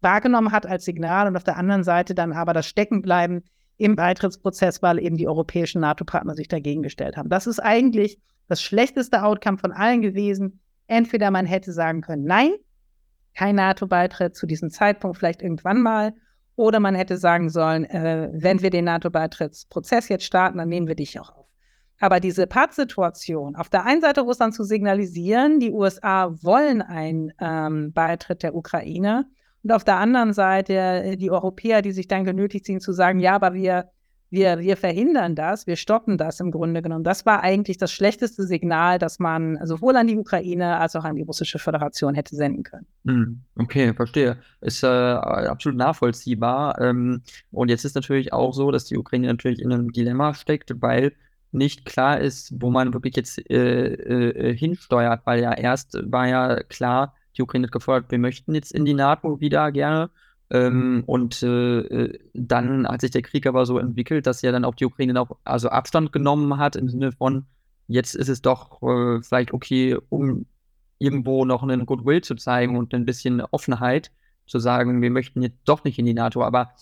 [0.00, 3.44] wahrgenommen hat als Signal und auf der anderen Seite dann aber das Steckenbleiben
[3.78, 7.30] im Beitrittsprozess, weil eben die europäischen NATO-Partner sich dagegen gestellt haben.
[7.30, 12.50] Das ist eigentlich das schlechteste Outcome von allen gewesen, Entweder man hätte sagen können, nein,
[13.34, 16.14] kein NATO-Beitritt zu diesem Zeitpunkt, vielleicht irgendwann mal.
[16.56, 20.96] Oder man hätte sagen sollen, äh, wenn wir den NATO-Beitrittsprozess jetzt starten, dann nehmen wir
[20.96, 21.46] dich auch auf.
[22.00, 27.92] Aber diese Pattsituation, auf der einen Seite Russland zu signalisieren, die USA wollen einen ähm,
[27.92, 29.26] Beitritt der Ukraine,
[29.62, 33.20] und auf der anderen Seite äh, die Europäer, die sich dann genötigt sehen zu sagen,
[33.20, 33.90] ja, aber wir
[34.30, 37.04] wir, wir verhindern das, wir stoppen das im Grunde genommen.
[37.04, 41.16] Das war eigentlich das schlechteste Signal, das man sowohl an die Ukraine als auch an
[41.16, 42.86] die russische Föderation hätte senden können.
[43.06, 44.38] Hm, okay, verstehe.
[44.60, 46.78] Ist äh, absolut nachvollziehbar.
[46.80, 50.74] Ähm, und jetzt ist natürlich auch so, dass die Ukraine natürlich in einem Dilemma steckt,
[50.82, 51.12] weil
[51.50, 56.62] nicht klar ist, wo man wirklich jetzt äh, äh, hinsteuert, weil ja erst war ja
[56.64, 60.10] klar, die Ukraine hat gefordert, wir möchten jetzt in die NATO wieder gerne.
[60.50, 64.64] Ähm, und äh, äh, dann hat sich der Krieg aber so entwickelt, dass ja dann
[64.64, 67.44] auch die Ukraine auch also Abstand genommen hat im Sinne von,
[67.86, 70.46] jetzt ist es doch äh, vielleicht okay, um
[70.98, 74.10] irgendwo noch einen Goodwill zu zeigen und ein bisschen Offenheit
[74.46, 76.42] zu sagen, wir möchten jetzt doch nicht in die NATO.
[76.42, 76.72] Aber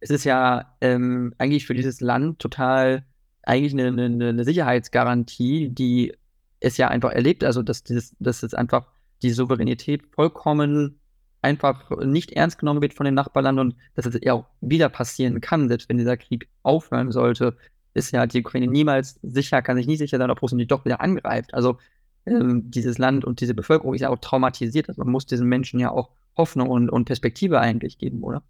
[0.00, 3.04] es ist ja ähm, eigentlich für dieses Land total
[3.42, 6.14] eigentlich eine, eine, eine, Sicherheitsgarantie, die
[6.60, 8.86] es ja einfach erlebt, also dass, dieses, dass es einfach
[9.22, 11.00] die Souveränität vollkommen
[11.44, 15.40] einfach nicht ernst genommen wird von den Nachbarländern und dass es ja auch wieder passieren
[15.40, 17.56] kann, selbst wenn dieser Krieg aufhören sollte,
[17.92, 20.84] ist ja die Ukraine niemals sicher, kann sich nie sicher sein, ob Russland die doch
[20.84, 21.54] wieder angreift.
[21.54, 21.78] Also
[22.26, 24.88] ähm, dieses Land und diese Bevölkerung ist ja auch traumatisiert.
[24.88, 28.42] Also man muss diesen Menschen ja auch Hoffnung und, und Perspektive eigentlich geben, oder?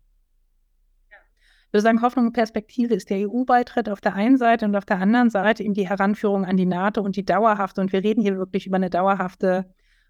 [1.10, 4.84] Ich würde sagen, Hoffnung und Perspektive ist der EU-Beitritt auf der einen Seite und auf
[4.84, 8.22] der anderen Seite eben die Heranführung an die NATO und die dauerhafte, und wir reden
[8.22, 9.66] hier wirklich über eine dauerhafte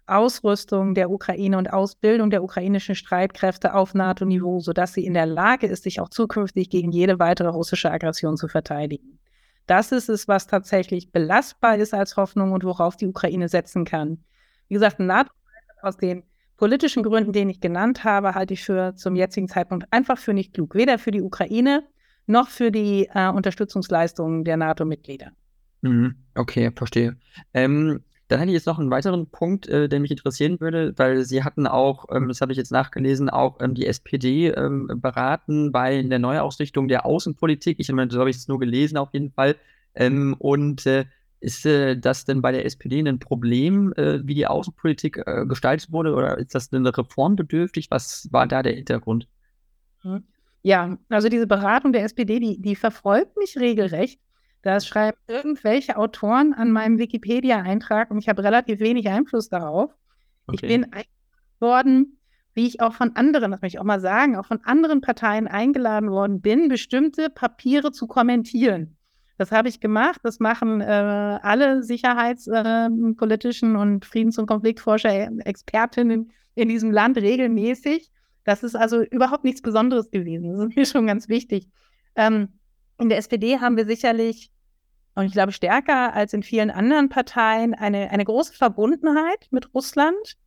[0.07, 5.67] Ausrüstung der Ukraine und Ausbildung der ukrainischen Streitkräfte auf NATO-Niveau, sodass sie in der Lage
[5.67, 9.19] ist, sich auch zukünftig gegen jede weitere russische Aggression zu verteidigen.
[9.67, 14.23] Das ist es, was tatsächlich belastbar ist als Hoffnung und worauf die Ukraine setzen kann.
[14.67, 15.31] Wie gesagt, NATO
[15.81, 16.23] aus den
[16.57, 20.53] politischen Gründen, den ich genannt habe, halte ich für zum jetzigen Zeitpunkt einfach für nicht
[20.53, 20.75] klug.
[20.75, 21.83] Weder für die Ukraine
[22.27, 25.31] noch für die äh, Unterstützungsleistungen der NATO-Mitglieder.
[25.81, 26.15] Mhm.
[26.35, 27.17] Okay, verstehe.
[27.53, 31.25] Ähm, dann hätte ich jetzt noch einen weiteren Punkt, äh, der mich interessieren würde, weil
[31.25, 35.71] Sie hatten auch, ähm, das habe ich jetzt nachgelesen, auch ähm, die SPD ähm, beraten
[35.71, 37.79] bei der Neuausrichtung der Außenpolitik.
[37.79, 39.55] Ich meine, so habe ich es nur gelesen auf jeden Fall.
[39.93, 41.05] Ähm, und äh,
[41.39, 45.91] ist äh, das denn bei der SPD ein Problem, äh, wie die Außenpolitik äh, gestaltet
[45.91, 47.91] wurde, oder ist das denn reformbedürftig?
[47.91, 49.27] Was war da der Hintergrund?
[50.01, 50.23] Hm.
[50.63, 54.19] Ja, also diese Beratung der SPD, die, die verfolgt mich regelrecht.
[54.65, 59.91] Das schreiben irgendwelche Autoren an meinem Wikipedia-Eintrag und ich habe relativ wenig Einfluss darauf.
[60.47, 60.55] Okay.
[60.55, 60.87] Ich bin
[61.59, 62.17] worden,
[62.55, 65.47] wie ich auch von anderen, das möchte ich auch mal sagen, auch von anderen Parteien
[65.47, 68.97] eingeladen worden bin, bestimmte Papiere zu kommentieren.
[69.37, 70.21] Das habe ich gemacht.
[70.23, 78.09] Das machen äh, alle sicherheitspolitischen äh, und Friedens- und Konfliktforscher, Expertinnen in diesem Land regelmäßig.
[78.45, 80.57] Das ist also überhaupt nichts Besonderes gewesen.
[80.57, 81.69] Das ist mir schon ganz wichtig.
[82.15, 82.47] Ähm,
[82.97, 84.49] in der SPD haben wir sicherlich
[85.15, 90.37] und ich glaube stärker als in vielen anderen Parteien eine, eine große Verbundenheit mit Russland.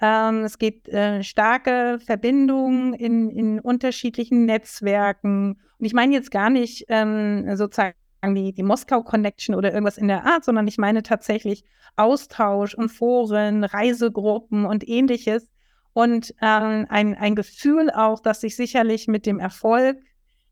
[0.00, 5.60] Ähm, es gibt äh, starke Verbindungen in, in unterschiedlichen Netzwerken.
[5.78, 10.24] Und ich meine jetzt gar nicht ähm, sozusagen die, die Moskau-Connection oder irgendwas in der
[10.24, 11.64] Art, sondern ich meine tatsächlich
[11.96, 15.48] Austausch und Foren, Reisegruppen und ähnliches.
[15.92, 19.98] Und ähm, ein, ein Gefühl auch, dass sich sicherlich mit dem Erfolg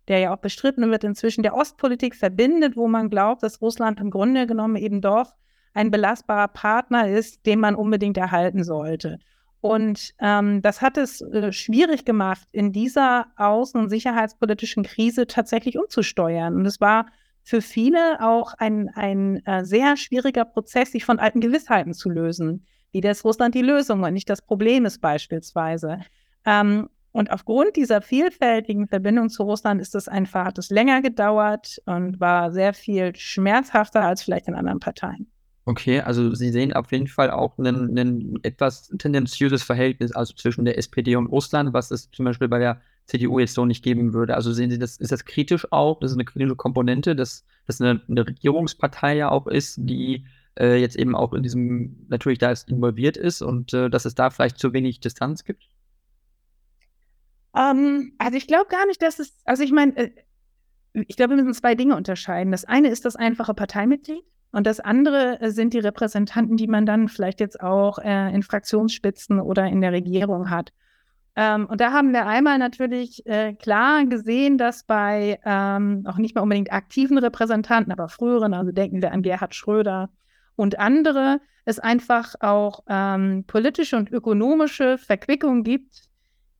[0.09, 4.11] der ja auch bestritten wird, inzwischen der Ostpolitik verbindet, wo man glaubt, dass Russland im
[4.11, 5.33] Grunde genommen eben doch
[5.75, 9.19] ein belastbarer Partner ist, den man unbedingt erhalten sollte.
[9.61, 15.79] Und ähm, das hat es äh, schwierig gemacht, in dieser außen- und sicherheitspolitischen Krise tatsächlich
[15.79, 16.57] umzusteuern.
[16.57, 17.07] Und es war
[17.45, 22.67] für viele auch ein, ein äh, sehr schwieriger Prozess, sich von alten Gewissheiten zu lösen,
[22.91, 26.01] wie das Russland die Lösung und nicht das Problem ist beispielsweise.
[26.45, 31.81] Ähm, und aufgrund dieser vielfältigen Verbindung zu Russland ist es einfach, hat es länger gedauert
[31.85, 35.31] und war sehr viel schmerzhafter als vielleicht in anderen Parteien.
[35.65, 40.65] Okay, also Sie sehen auf jeden Fall auch ein, ein etwas tendenziöses Verhältnis also zwischen
[40.65, 44.13] der SPD und Russland, was es zum Beispiel bei der CDU jetzt so nicht geben
[44.13, 44.35] würde.
[44.35, 46.01] Also sehen Sie das, ist das kritisch auch?
[46.01, 50.25] Das ist eine kritische Komponente, dass das eine, eine Regierungspartei ja auch ist, die
[50.59, 54.31] äh, jetzt eben auch in diesem, natürlich da involviert ist und äh, dass es da
[54.31, 55.63] vielleicht zu wenig Distanz gibt?
[57.57, 60.11] Ähm, also ich glaube gar nicht, dass es, also ich meine, äh,
[60.95, 62.53] ich glaube, wir müssen zwei Dinge unterscheiden.
[62.53, 66.87] Das eine ist das einfache Parteimitglied und das andere äh, sind die Repräsentanten, die man
[66.87, 70.73] dann vielleicht jetzt auch äh, in Fraktionsspitzen oder in der Regierung hat.
[71.35, 76.35] Ähm, und da haben wir einmal natürlich äh, klar gesehen, dass bei ähm, auch nicht
[76.35, 80.11] mehr unbedingt aktiven Repräsentanten, aber früheren, also denken wir an Gerhard Schröder
[80.57, 86.11] und andere, es einfach auch ähm, politische und ökonomische Verquickungen gibt,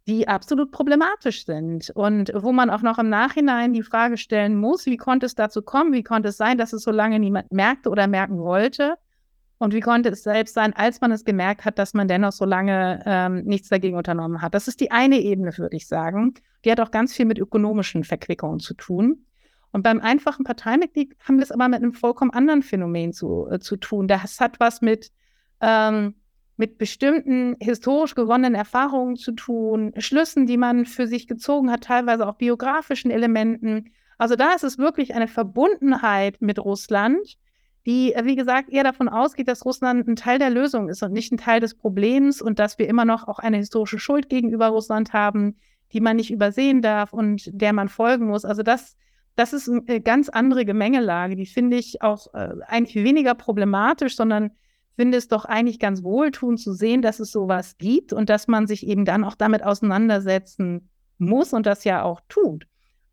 [0.07, 4.87] die absolut problematisch sind und wo man auch noch im Nachhinein die Frage stellen muss,
[4.87, 7.89] wie konnte es dazu kommen, wie konnte es sein, dass es so lange niemand merkte
[7.89, 8.97] oder merken wollte
[9.59, 12.45] und wie konnte es selbst sein, als man es gemerkt hat, dass man dennoch so
[12.45, 14.55] lange ähm, nichts dagegen unternommen hat.
[14.55, 16.35] Das ist die eine Ebene, würde ich sagen.
[16.65, 19.25] Die hat auch ganz viel mit ökonomischen Verquickungen zu tun.
[19.71, 23.61] Und beim einfachen Parteimitglied haben wir es aber mit einem vollkommen anderen Phänomen zu, äh,
[23.61, 24.09] zu tun.
[24.09, 25.13] Das hat was mit
[25.61, 26.17] ähm,
[26.63, 32.25] mit bestimmten historisch gewonnenen Erfahrungen zu tun, Schlüssen, die man für sich gezogen hat, teilweise
[32.25, 33.91] auch biografischen Elementen.
[34.17, 37.37] Also da ist es wirklich eine Verbundenheit mit Russland,
[37.85, 41.33] die, wie gesagt, eher davon ausgeht, dass Russland ein Teil der Lösung ist und nicht
[41.33, 45.13] ein Teil des Problems und dass wir immer noch auch eine historische Schuld gegenüber Russland
[45.13, 45.57] haben,
[45.93, 48.45] die man nicht übersehen darf und der man folgen muss.
[48.45, 48.97] Also das,
[49.35, 54.53] das ist eine ganz andere Gemengelage, die finde ich auch äh, eigentlich weniger problematisch, sondern
[54.97, 58.67] finde es doch eigentlich ganz wohltuend zu sehen, dass es sowas gibt und dass man
[58.67, 62.67] sich eben dann auch damit auseinandersetzen muss und das ja auch tut.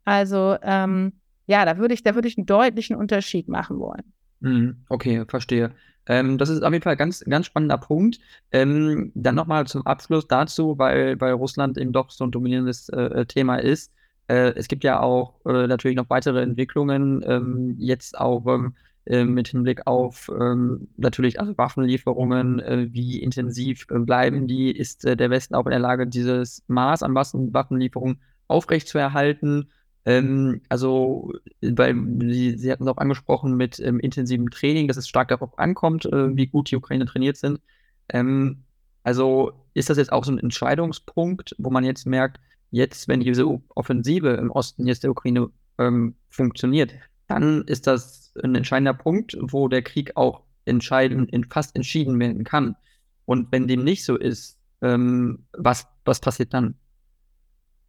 [0.04, 1.12] Also ähm,
[1.46, 4.12] ja, da würde ich, da würde ich einen deutlichen Unterschied machen wollen.
[4.40, 5.72] Mhm, okay, verstehe.
[6.06, 8.18] Ähm, das ist auf jeden Fall ein ganz, ganz spannender Punkt.
[8.52, 13.26] Ähm, dann nochmal zum Abschluss dazu, weil, weil Russland eben doch so ein dominierendes äh,
[13.26, 13.92] Thema ist.
[14.28, 18.74] Äh, es gibt ja auch äh, natürlich noch weitere Entwicklungen, ähm, jetzt auch ähm,
[19.06, 25.04] äh, mit Hinblick auf ähm, natürlich also Waffenlieferungen, äh, wie intensiv äh, bleiben die, ist
[25.04, 29.70] äh, der Westen auch in der Lage, dieses Maß an Waffen Waffenlieferungen aufrechtzuerhalten.
[30.04, 35.08] Ähm, also, weil Sie, Sie hatten es auch angesprochen mit ähm, intensivem Training, dass es
[35.08, 37.60] stark darauf ankommt, äh, wie gut die Ukraine trainiert sind.
[38.08, 38.64] Ähm,
[39.02, 43.46] also ist das jetzt auch so ein Entscheidungspunkt, wo man jetzt merkt, jetzt, wenn diese
[43.74, 46.92] Offensive im Osten jetzt der Ukraine ähm, funktioniert,
[47.26, 52.44] dann ist das ein entscheidender Punkt, wo der Krieg auch entscheiden, in, fast entschieden werden
[52.44, 52.76] kann.
[53.24, 56.74] Und wenn dem nicht so ist, ähm, was, was passiert dann?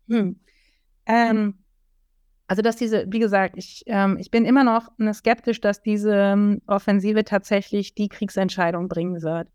[0.07, 0.39] Hm.
[1.05, 1.55] Ähm,
[2.47, 6.61] also, dass diese, wie gesagt, ich, ähm, ich bin immer noch skeptisch, dass diese ähm,
[6.67, 9.47] Offensive tatsächlich die Kriegsentscheidung bringen wird.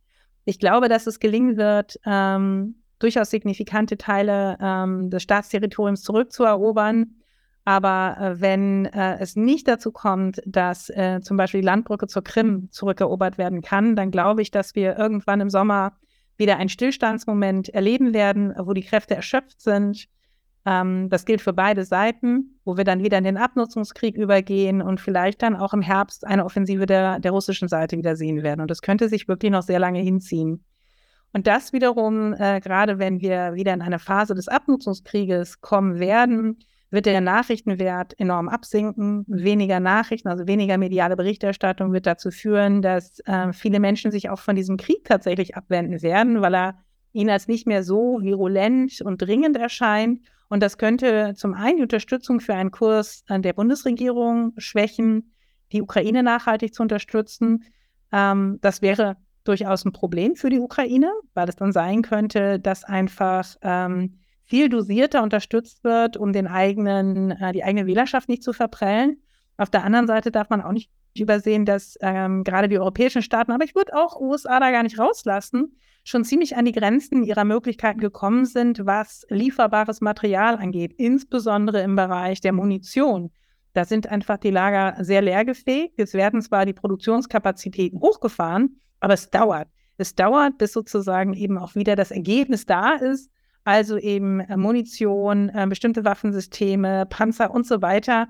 [0.46, 7.16] Ich glaube, dass es gelingen wird, ähm, durchaus signifikante Teile ähm, des Staatsterritoriums zurückzuerobern
[7.66, 12.22] aber äh, wenn äh, es nicht dazu kommt, dass äh, zum Beispiel die Landbrücke zur
[12.22, 15.96] Krim zurückerobert werden kann, dann glaube ich, dass wir irgendwann im Sommer
[16.36, 20.06] wieder einen Stillstandsmoment erleben werden, wo die Kräfte erschöpft sind.
[20.64, 25.00] Ähm, das gilt für beide Seiten, wo wir dann wieder in den Abnutzungskrieg übergehen und
[25.00, 28.60] vielleicht dann auch im Herbst eine Offensive der, der russischen Seite wieder sehen werden.
[28.60, 30.64] Und das könnte sich wirklich noch sehr lange hinziehen.
[31.32, 36.58] Und das wiederum, äh, gerade wenn wir wieder in eine Phase des Abnutzungskrieges kommen werden,
[36.96, 39.24] wird der Nachrichtenwert enorm absinken.
[39.28, 44.40] Weniger Nachrichten, also weniger mediale Berichterstattung wird dazu führen, dass äh, viele Menschen sich auch
[44.40, 46.78] von diesem Krieg tatsächlich abwenden werden, weil er
[47.12, 50.20] ihnen als nicht mehr so virulent und dringend erscheint.
[50.48, 55.34] Und das könnte zum einen die Unterstützung für einen Kurs der Bundesregierung schwächen,
[55.72, 57.64] die Ukraine nachhaltig zu unterstützen.
[58.10, 62.84] Ähm, das wäre durchaus ein Problem für die Ukraine, weil es dann sein könnte, dass
[62.84, 68.52] einfach ähm, viel dosierter unterstützt wird, um den eigenen, äh, die eigene Wählerschaft nicht zu
[68.52, 69.18] verprellen.
[69.56, 73.52] Auf der anderen Seite darf man auch nicht übersehen, dass ähm, gerade die europäischen Staaten,
[73.52, 77.44] aber ich würde auch USA da gar nicht rauslassen, schon ziemlich an die Grenzen ihrer
[77.44, 83.32] Möglichkeiten gekommen sind, was lieferbares Material angeht, insbesondere im Bereich der Munition.
[83.72, 85.98] Da sind einfach die Lager sehr leergefegt.
[85.98, 89.68] Es werden zwar die Produktionskapazitäten hochgefahren, aber es dauert.
[89.98, 93.30] Es dauert, bis sozusagen eben auch wieder das Ergebnis da ist,
[93.66, 98.28] also eben äh, Munition, äh, bestimmte Waffensysteme, Panzer und so weiter,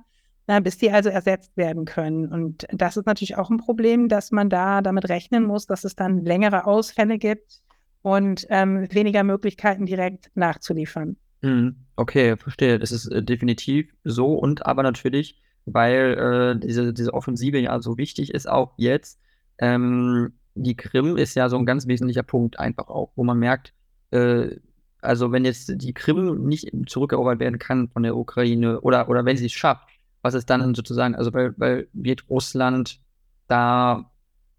[0.62, 2.29] bis die also ersetzt werden können.
[2.29, 5.96] Und das ist natürlich auch ein Problem, dass man da damit rechnen muss, dass es
[5.96, 7.62] dann längere Ausfälle gibt
[8.03, 11.16] und ähm, weniger Möglichkeiten direkt nachzuliefern.
[11.42, 11.75] Mhm.
[11.96, 12.79] Okay, verstehe.
[12.79, 16.14] Das ist äh, definitiv so und aber natürlich, weil
[16.57, 19.18] äh, diese, diese Offensive ja so wichtig ist, auch jetzt.
[19.59, 23.75] Ähm, die Krim ist ja so ein ganz wesentlicher Punkt einfach auch, wo man merkt,
[24.12, 24.57] äh,
[25.06, 29.36] also wenn jetzt die Krim nicht zurückerobert werden kann von der Ukraine oder, oder wenn
[29.36, 29.88] sie es schafft,
[30.22, 33.00] was ist dann sozusagen, also weil, weil wird Russland
[33.48, 34.10] da,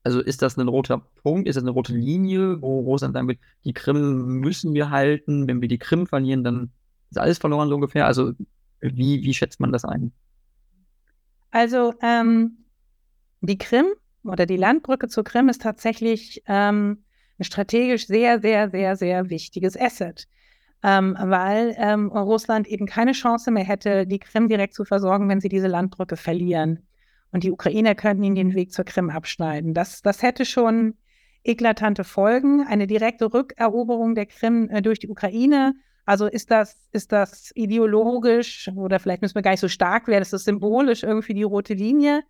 [0.04, 3.40] also ist das ein roter Punkt, ist das eine rote Linie, wo Russland sagen wird,
[3.66, 6.72] die Krim müssen wir halten, wenn wir die Krim verlieren, dann
[7.12, 8.06] ist alles verloren so ungefähr.
[8.06, 8.34] Also
[8.80, 10.12] wie, wie schätzt man das ein?
[11.52, 12.66] Also ähm,
[13.42, 13.88] die Krim
[14.24, 17.04] oder die Landbrücke zur Krim ist tatsächlich ähm,
[17.40, 20.28] ein strategisch sehr, sehr, sehr, sehr wichtiges Asset.
[20.84, 25.42] Ähm, weil ähm, Russland eben keine Chance mehr hätte, die Krim direkt zu versorgen, wenn
[25.42, 26.88] sie diese Landbrücke verlieren.
[27.32, 29.74] Und die Ukrainer könnten ihnen den Weg zur Krim abschneiden.
[29.74, 30.96] Das, das hätte schon
[31.44, 32.66] eklatante Folgen.
[32.68, 35.74] Eine direkte Rückeroberung der Krim äh, durch die Ukraine
[36.06, 40.22] Also ist das, ist das ideologisch oder vielleicht müssen wir gar nicht so stark werden,
[40.22, 42.24] ist das symbolisch irgendwie die rote Linie?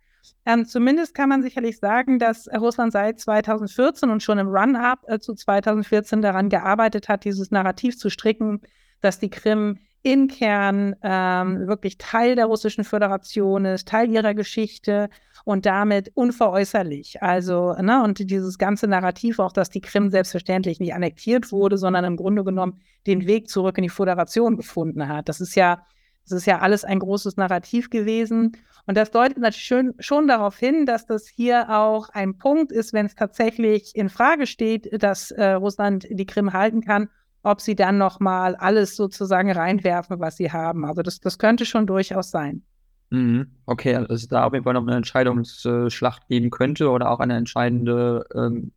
[0.46, 5.18] Ähm, zumindest kann man sicherlich sagen, dass Russland seit 2014 und schon im Run-up äh,
[5.18, 8.60] zu 2014 daran gearbeitet hat, dieses Narrativ zu stricken,
[9.00, 15.10] dass die Krim in Kern ähm, wirklich Teil der Russischen Föderation ist, Teil ihrer Geschichte
[15.44, 17.22] und damit unveräußerlich.
[17.22, 22.04] Also, ne, und dieses ganze Narrativ auch, dass die Krim selbstverständlich nicht annektiert wurde, sondern
[22.04, 25.28] im Grunde genommen den Weg zurück in die Föderation gefunden hat.
[25.28, 25.82] Das ist ja,
[26.28, 28.52] das ist ja alles ein großes Narrativ gewesen.
[28.86, 32.92] Und das deutet natürlich schon, schon darauf hin, dass das hier auch ein Punkt ist,
[32.92, 37.08] wenn es tatsächlich in Frage steht, dass äh, Russland die Krim halten kann
[37.42, 40.84] ob sie dann nochmal alles sozusagen reinwerfen, was sie haben.
[40.84, 42.62] Also das, das könnte schon durchaus sein.
[43.10, 43.54] Mhm.
[43.66, 47.36] Okay, also es da auf jeden Fall noch eine Entscheidungsschlacht geben könnte oder auch eine
[47.36, 48.72] entscheidende, ähm,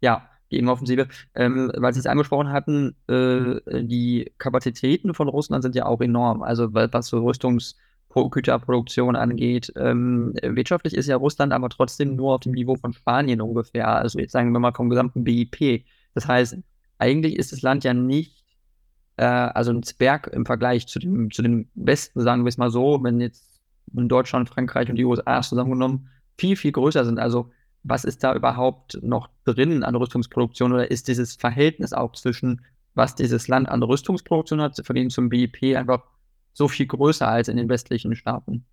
[0.00, 1.08] ja, Gegenoffensive.
[1.34, 6.42] Ähm, weil Sie es angesprochen hatten, äh, die Kapazitäten von Russland sind ja auch enorm.
[6.42, 9.72] Also was so Rüstungsgüterproduktion angeht.
[9.76, 13.88] Ähm, wirtschaftlich ist ja Russland aber trotzdem nur auf dem Niveau von Spanien ungefähr.
[13.88, 15.84] Also jetzt sagen wir mal vom gesamten BIP.
[16.14, 16.56] Das heißt,
[16.98, 18.44] eigentlich ist das Land ja nicht,
[19.16, 22.70] äh, also ein Zwerg im Vergleich zu dem, zu dem Westen, sagen wir es mal
[22.70, 23.44] so, wenn jetzt
[23.92, 27.18] in Deutschland, Frankreich und die USA zusammengenommen viel, viel größer sind.
[27.18, 27.50] Also
[27.84, 33.14] was ist da überhaupt noch drin an Rüstungsproduktion oder ist dieses Verhältnis auch zwischen, was
[33.14, 36.02] dieses Land an Rüstungsproduktion hat, verglichen zum BIP einfach
[36.54, 38.64] so viel größer als in den westlichen Staaten?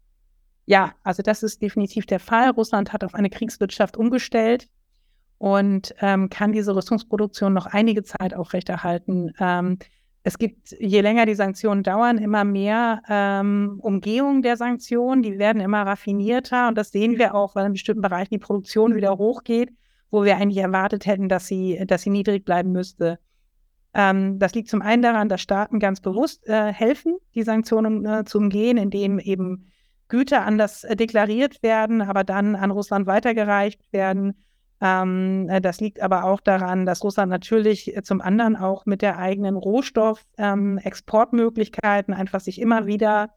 [0.65, 2.52] Ja, also das ist definitiv der Fall.
[2.52, 4.69] Russland hat auf eine Kriegswirtschaft umgestellt
[5.38, 9.34] und ähm, kann diese Rüstungsproduktion noch einige Zeit aufrechterhalten.
[9.39, 9.80] Ähm,
[10.23, 15.23] es gibt, je länger die Sanktionen dauern, immer mehr ähm, Umgehungen der Sanktionen.
[15.23, 18.95] Die werden immer raffinierter und das sehen wir auch, weil in bestimmten Bereichen die Produktion
[18.95, 19.71] wieder hochgeht,
[20.12, 23.17] wo wir eigentlich erwartet hätten, dass sie, dass sie niedrig bleiben müsste.
[23.95, 28.23] Ähm, das liegt zum einen daran, dass Staaten ganz bewusst äh, helfen, die Sanktionen äh,
[28.23, 29.71] zu umgehen, indem eben
[30.07, 34.36] Güter anders äh, deklariert werden, aber dann an Russland weitergereicht werden
[34.81, 39.03] ähm, äh, das liegt aber auch daran, dass Russland natürlich äh, zum anderen auch mit
[39.03, 43.29] der eigenen Rohstoff-Exportmöglichkeiten ähm, einfach sich immer wieder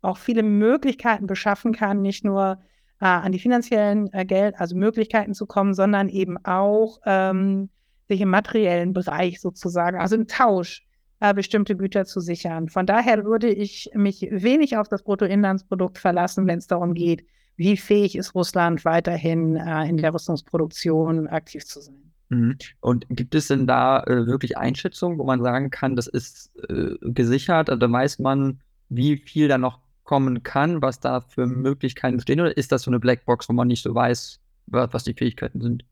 [0.00, 2.60] auch viele Möglichkeiten beschaffen kann, nicht nur
[3.00, 7.68] äh, an die finanziellen äh, Geld, also Möglichkeiten zu kommen, sondern eben auch ähm,
[8.08, 10.86] sich im materiellen Bereich sozusagen, also im Tausch,
[11.18, 12.68] äh, bestimmte Güter zu sichern.
[12.68, 17.24] Von daher würde ich mich wenig auf das Bruttoinlandsprodukt verlassen, wenn es darum geht,
[17.62, 22.12] wie fähig ist Russland weiterhin äh, in der Rüstungsproduktion aktiv zu sein.
[22.28, 22.56] Mhm.
[22.80, 26.96] Und gibt es denn da äh, wirklich Einschätzungen, wo man sagen kann, das ist äh,
[27.00, 27.70] gesichert?
[27.70, 32.40] Also weiß man, wie viel da noch kommen kann, was da für Möglichkeiten bestehen?
[32.40, 35.84] Oder ist das so eine Blackbox, wo man nicht so weiß, was die Fähigkeiten sind?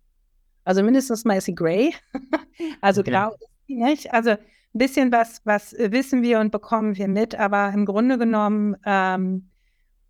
[0.65, 1.95] Also mindestens mal ist sie gray.
[2.81, 3.11] also okay.
[3.11, 4.13] grau ist sie nicht.
[4.13, 4.39] Also ein
[4.73, 9.51] bisschen was, was wissen wir und bekommen wir mit, aber im Grunde genommen ähm,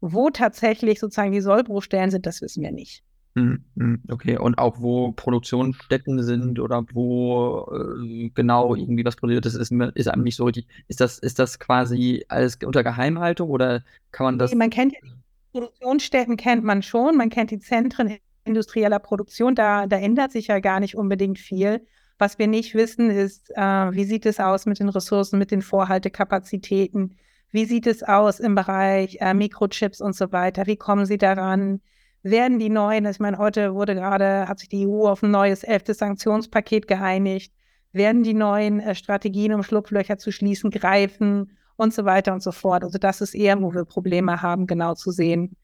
[0.00, 3.02] wo tatsächlich sozusagen die Sollbruchstellen sind, das wissen wir nicht.
[3.36, 9.46] Hm, hm, okay, und auch wo Produktionsstätten sind oder wo äh, genau irgendwie was produziert
[9.46, 10.66] ist, ist, ist einem nicht so richtig.
[10.88, 14.52] Ist das, ist das quasi alles unter Geheimhaltung oder kann man das?
[14.52, 19.86] Man kennt ja die Produktionsstätten kennt man schon, man kennt die Zentren industrieller Produktion, da,
[19.86, 21.86] da ändert sich ja gar nicht unbedingt viel.
[22.18, 25.62] Was wir nicht wissen, ist, äh, wie sieht es aus mit den Ressourcen, mit den
[25.62, 27.16] Vorhaltekapazitäten,
[27.52, 30.66] wie sieht es aus im Bereich äh, Mikrochips und so weiter?
[30.66, 31.80] Wie kommen Sie daran?
[32.22, 35.64] Werden die neuen, ich meine, heute wurde gerade, hat sich die EU auf ein neues
[35.64, 37.52] elftes Sanktionspaket geeinigt.
[37.92, 42.52] Werden die neuen äh, Strategien, um Schlupflöcher zu schließen, greifen und so weiter und so
[42.52, 42.84] fort?
[42.84, 45.56] Also das ist eher, wo wir Probleme haben, genau zu sehen,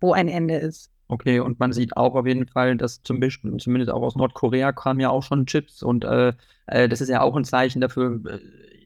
[0.00, 0.90] wo ein Ende ist.
[1.10, 4.72] Okay, und man sieht auch auf jeden Fall, dass zum Beispiel, zumindest auch aus Nordkorea
[4.72, 6.34] kamen ja auch schon Chips und äh,
[6.66, 8.38] äh, das ist ja auch ein Zeichen dafür, äh,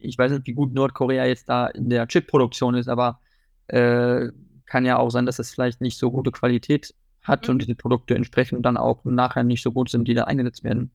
[0.04, 3.20] ich weiß nicht, wie gut Nordkorea jetzt da in der Chip-Produktion ist, aber
[3.68, 4.28] äh,
[4.66, 7.52] kann ja auch sein, dass es vielleicht nicht so gute Qualität hat mhm.
[7.52, 10.90] und diese Produkte entsprechend dann auch nachher nicht so gut sind, die da eingesetzt werden.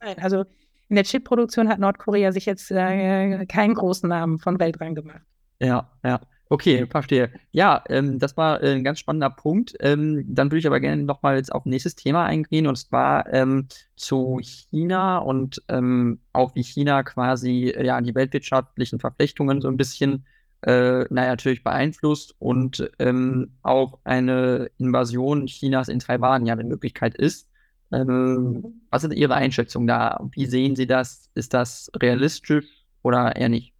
[0.00, 0.44] Nein, also
[0.88, 5.22] in der Chip-Produktion hat Nordkorea sich jetzt äh, keinen großen Namen von Weltrang gemacht.
[5.60, 6.20] Ja, ja.
[6.50, 7.30] Okay, verstehe.
[7.52, 9.74] Ja, ähm, das war äh, ein ganz spannender Punkt.
[9.80, 13.68] Ähm, dann würde ich aber gerne nochmal jetzt auf nächstes Thema eingehen und zwar ähm,
[13.96, 19.76] zu China und ähm, auch wie China quasi äh, ja die weltwirtschaftlichen Verflechtungen so ein
[19.76, 20.24] bisschen
[20.62, 27.14] äh, naja, natürlich beeinflusst und ähm, auch eine Invasion Chinas in Taiwan ja eine Möglichkeit
[27.14, 27.48] ist.
[27.92, 30.18] Ähm, was sind Ihre Einschätzungen da?
[30.32, 31.30] Wie sehen Sie das?
[31.34, 32.66] Ist das realistisch
[33.02, 33.74] oder eher nicht?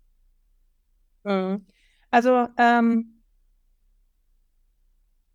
[1.25, 1.67] Mhm.
[2.11, 3.19] Also ähm,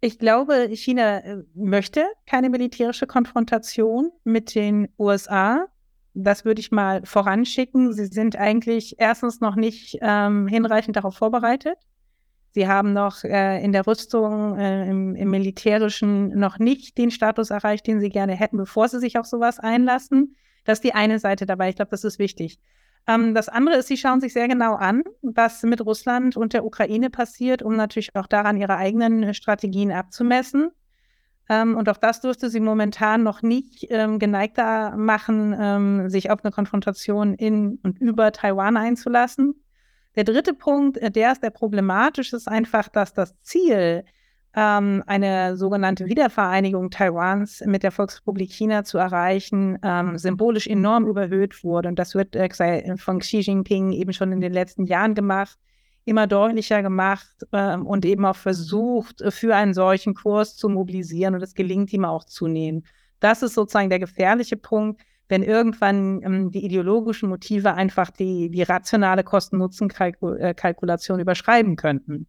[0.02, 5.68] ich glaube, China äh, möchte keine militärische Konfrontation mit den USA.
[6.14, 7.94] das würde ich mal voranschicken.
[7.94, 11.78] Sie sind eigentlich erstens noch nicht ähm, hinreichend darauf vorbereitet.
[12.52, 17.50] Sie haben noch äh, in der Rüstung, äh, im, im, Militärischen noch nicht den Status
[17.50, 20.36] erreicht, den sie gerne hätten, bevor sie sich auf sowas einlassen.
[20.66, 21.70] Das ist die eine Seite dabei.
[21.70, 22.60] Ich glaube, das ist wichtig.
[23.08, 26.66] Ähm, das andere ist, sie schauen sich sehr genau an, was mit Russland und der
[26.66, 30.72] Ukraine passiert, um natürlich auch daran ihre eigenen Strategien abzumessen.
[31.50, 36.44] Ähm, und auch das dürfte sie momentan noch nicht ähm, geneigter machen, ähm, sich auf
[36.44, 39.56] eine Konfrontation in und über Taiwan einzulassen.
[40.16, 44.06] Der dritte Punkt, äh, der ist der problematische, ist einfach, dass das Ziel,
[44.56, 51.64] ähm, eine sogenannte Wiedervereinigung Taiwans mit der Volksrepublik China zu erreichen, ähm, symbolisch enorm überhöht
[51.64, 51.90] wurde.
[51.90, 55.58] Und das wird äh, von Xi Jinping eben schon in den letzten Jahren gemacht
[56.06, 61.36] immer deutlicher gemacht ähm, und eben auch versucht, äh, für einen solchen Kurs zu mobilisieren.
[61.36, 62.86] Und es gelingt ihm auch zunehmend.
[63.20, 68.64] Das ist sozusagen der gefährliche Punkt, wenn irgendwann ähm, die ideologischen Motive einfach die, die
[68.64, 72.28] rationale Kosten-Nutzen-Kalkulation äh, überschreiben könnten.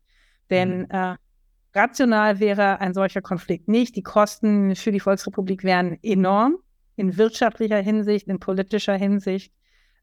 [0.51, 0.87] Denn mhm.
[0.91, 1.17] äh,
[1.75, 3.97] rational wäre ein solcher Konflikt nicht.
[3.97, 6.59] Die Kosten für die Volksrepublik wären enorm
[6.97, 9.53] in wirtschaftlicher Hinsicht, in politischer Hinsicht.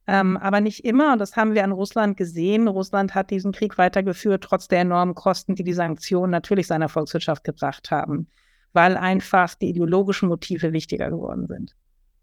[0.08, 2.68] Ähm, aber nicht immer, und das haben wir an Russland gesehen.
[2.68, 7.44] Russland hat diesen Krieg weitergeführt, trotz der enormen Kosten, die die Sanktionen natürlich seiner Volkswirtschaft
[7.44, 8.28] gebracht haben,
[8.74, 11.76] weil einfach die ideologischen Motive wichtiger geworden sind.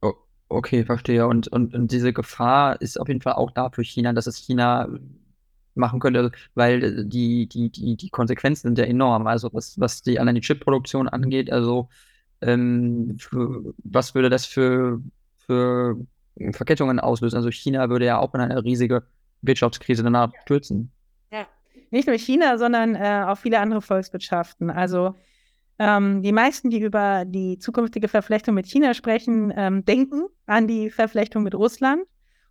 [0.02, 0.14] Oh,
[0.48, 1.26] okay, verstehe.
[1.28, 4.36] Und, und, und diese Gefahr ist auf jeden Fall auch da für China, dass es
[4.36, 4.88] China
[5.78, 9.26] machen könnte, weil die, die, die, die Konsequenzen sind ja enorm.
[9.26, 11.88] Also was, was die allein die Chipproduktion angeht, also
[12.40, 15.00] ähm, für, was würde das für,
[15.38, 15.96] für
[16.52, 17.36] Verkettungen auslösen.
[17.36, 19.04] Also China würde ja auch in eine riesige
[19.42, 20.90] Wirtschaftskrise danach stürzen.
[21.32, 21.46] Ja,
[21.90, 24.70] nicht nur China, sondern äh, auch viele andere Volkswirtschaften.
[24.70, 25.14] Also
[25.78, 30.90] ähm, die meisten, die über die zukünftige Verflechtung mit China sprechen, ähm, denken an die
[30.90, 32.02] Verflechtung mit Russland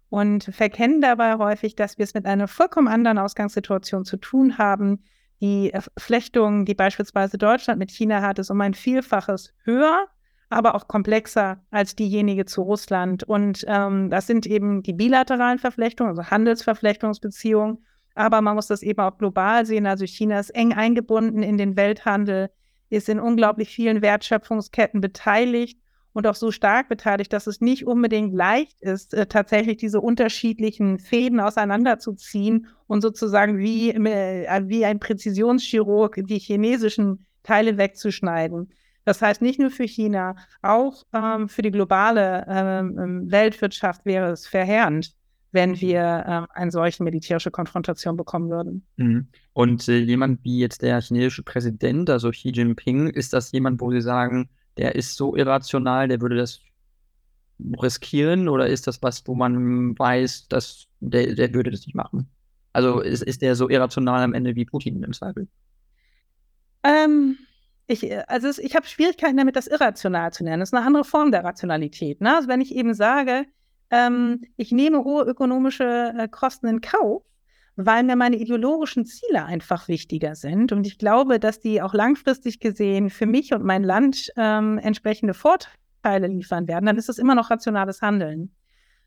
[0.10, 5.04] und verkennen dabei häufig, dass wir es mit einer vollkommen anderen Ausgangssituation zu tun haben.
[5.42, 10.08] Die Flechtung, die beispielsweise Deutschland mit China hat, ist um ein Vielfaches höher
[10.50, 13.24] aber auch komplexer als diejenige zu Russland.
[13.24, 17.84] Und ähm, das sind eben die bilateralen Verflechtungen, also Handelsverflechtungsbeziehungen.
[18.16, 19.86] Aber man muss das eben auch global sehen.
[19.86, 22.50] Also China ist eng eingebunden in den Welthandel,
[22.90, 25.80] ist in unglaublich vielen Wertschöpfungsketten beteiligt
[26.18, 30.98] und auch so stark beteiligt, dass es nicht unbedingt leicht ist, äh, tatsächlich diese unterschiedlichen
[30.98, 38.74] Fäden auseinanderzuziehen und sozusagen wie, äh, wie ein Präzisionschirurg die chinesischen Teile wegzuschneiden.
[39.06, 44.32] Das heißt, nicht nur für China, auch ähm, für die globale ähm, ähm, Weltwirtschaft wäre
[44.32, 45.14] es verheerend,
[45.52, 45.82] wenn mhm.
[45.82, 48.88] wir ähm, eine solche militärische Konfrontation bekommen würden.
[48.96, 49.28] Mhm.
[49.54, 53.92] Und äh, jemand wie jetzt der chinesische Präsident, also Xi Jinping, ist das jemand, wo
[53.92, 56.62] Sie sagen, der ist so irrational, der würde das
[57.82, 62.30] riskieren oder ist das was, wo man weiß, dass der, der würde das nicht machen?
[62.74, 65.48] Also ist, ist der so irrational am Ende wie Putin im Zweifel?
[66.84, 67.38] Ähm,
[67.88, 70.60] ich, also ich habe Schwierigkeiten damit, das irrational zu nennen.
[70.60, 72.22] Das ist eine andere Form der Rationalität.
[72.22, 72.36] Ne?
[72.36, 73.46] Also wenn ich eben sage,
[73.90, 77.24] ähm, ich nehme hohe ökonomische äh, Kosten in Kauf,
[77.78, 80.72] weil mir meine ideologischen Ziele einfach wichtiger sind.
[80.72, 85.36] Und ich glaube, dass die auch langfristig gesehen für mich und mein Land ähm, entsprechende
[85.36, 88.52] Vorteile liefern werden, dann ist es immer noch rationales Handeln.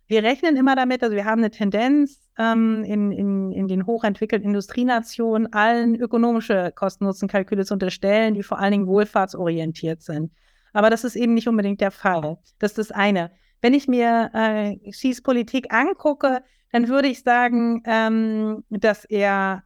[0.06, 4.46] Wir rechnen immer damit, also wir haben eine Tendenz ähm, in, in, in den hochentwickelten
[4.46, 10.32] Industrienationen, allen ökonomische Kosten-Nutzen-Kalküle zu unterstellen, die vor allen Dingen wohlfahrtsorientiert sind.
[10.72, 12.38] Aber das ist eben nicht unbedingt der Fall.
[12.60, 13.32] Das ist das eine.
[13.60, 16.42] Wenn ich mir äh, Xis Politik angucke,
[16.72, 19.64] dann würde ich sagen, ähm, dass er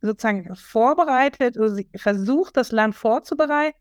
[0.00, 3.76] sozusagen vorbereitet, also versucht, das Land vorzubereiten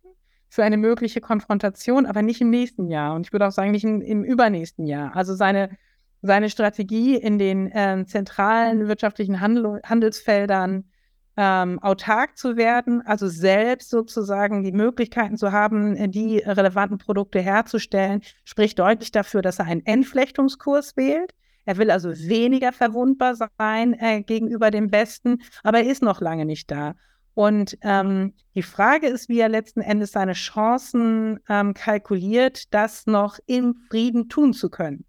[0.50, 3.16] für eine mögliche Konfrontation, aber nicht im nächsten Jahr.
[3.16, 5.16] Und ich würde auch sagen, nicht im, im übernächsten Jahr.
[5.16, 5.78] Also seine,
[6.22, 10.86] seine Strategie in den äh, zentralen wirtschaftlichen Handel, Handelsfeldern
[11.38, 18.22] ähm, autark zu werden, also selbst sozusagen die Möglichkeiten zu haben, die relevanten Produkte herzustellen,
[18.44, 21.34] spricht deutlich dafür, dass er einen Entflechtungskurs wählt.
[21.70, 26.44] Er will also weniger verwundbar sein äh, gegenüber dem Besten, aber er ist noch lange
[26.44, 26.96] nicht da.
[27.36, 33.38] Und ähm, die Frage ist, wie er letzten Endes seine Chancen ähm, kalkuliert, das noch
[33.46, 35.06] im Frieden tun zu können.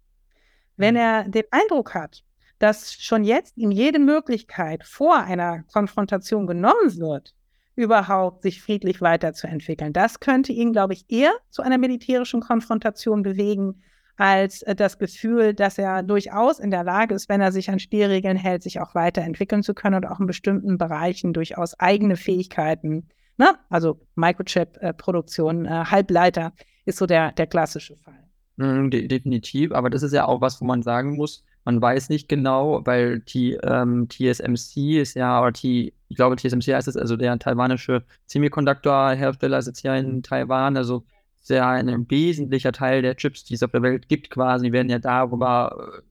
[0.77, 0.99] Wenn mhm.
[0.99, 2.21] er den Eindruck hat,
[2.59, 7.33] dass schon jetzt ihm jede Möglichkeit vor einer Konfrontation genommen wird,
[7.75, 13.81] überhaupt sich friedlich weiterzuentwickeln, das könnte ihn, glaube ich, eher zu einer militärischen Konfrontation bewegen,
[14.17, 17.79] als äh, das Gefühl, dass er durchaus in der Lage ist, wenn er sich an
[17.79, 23.07] Spielregeln hält, sich auch weiterentwickeln zu können und auch in bestimmten Bereichen durchaus eigene Fähigkeiten,
[23.37, 23.55] ne?
[23.69, 26.53] also Microchip-Produktion, äh, Halbleiter
[26.85, 28.21] ist so der, der klassische Fall.
[28.57, 32.09] Mm, de definitiv, aber das ist ja auch was, wo man sagen muss, man weiß
[32.09, 36.97] nicht genau, weil die ähm, TSMC ist ja, oder die, ich glaube TSMC heißt es,
[36.97, 41.03] also der taiwanische Semiconductor-Hersteller sitzt ja in Taiwan, also
[41.41, 44.73] ist ja ein wesentlicher Teil der Chips, die es auf der Welt gibt quasi, die
[44.73, 46.01] werden ja darüber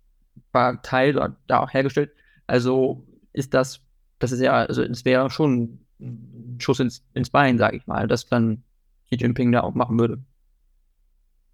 [0.53, 2.11] verteilt oder da auch hergestellt.
[2.47, 3.81] Also ist das,
[4.19, 8.09] das ist ja, also es wäre schon ein Schuss ins, ins Bein, sage ich mal,
[8.09, 8.63] dass dann
[9.07, 10.19] Xi Jinping da auch machen würde.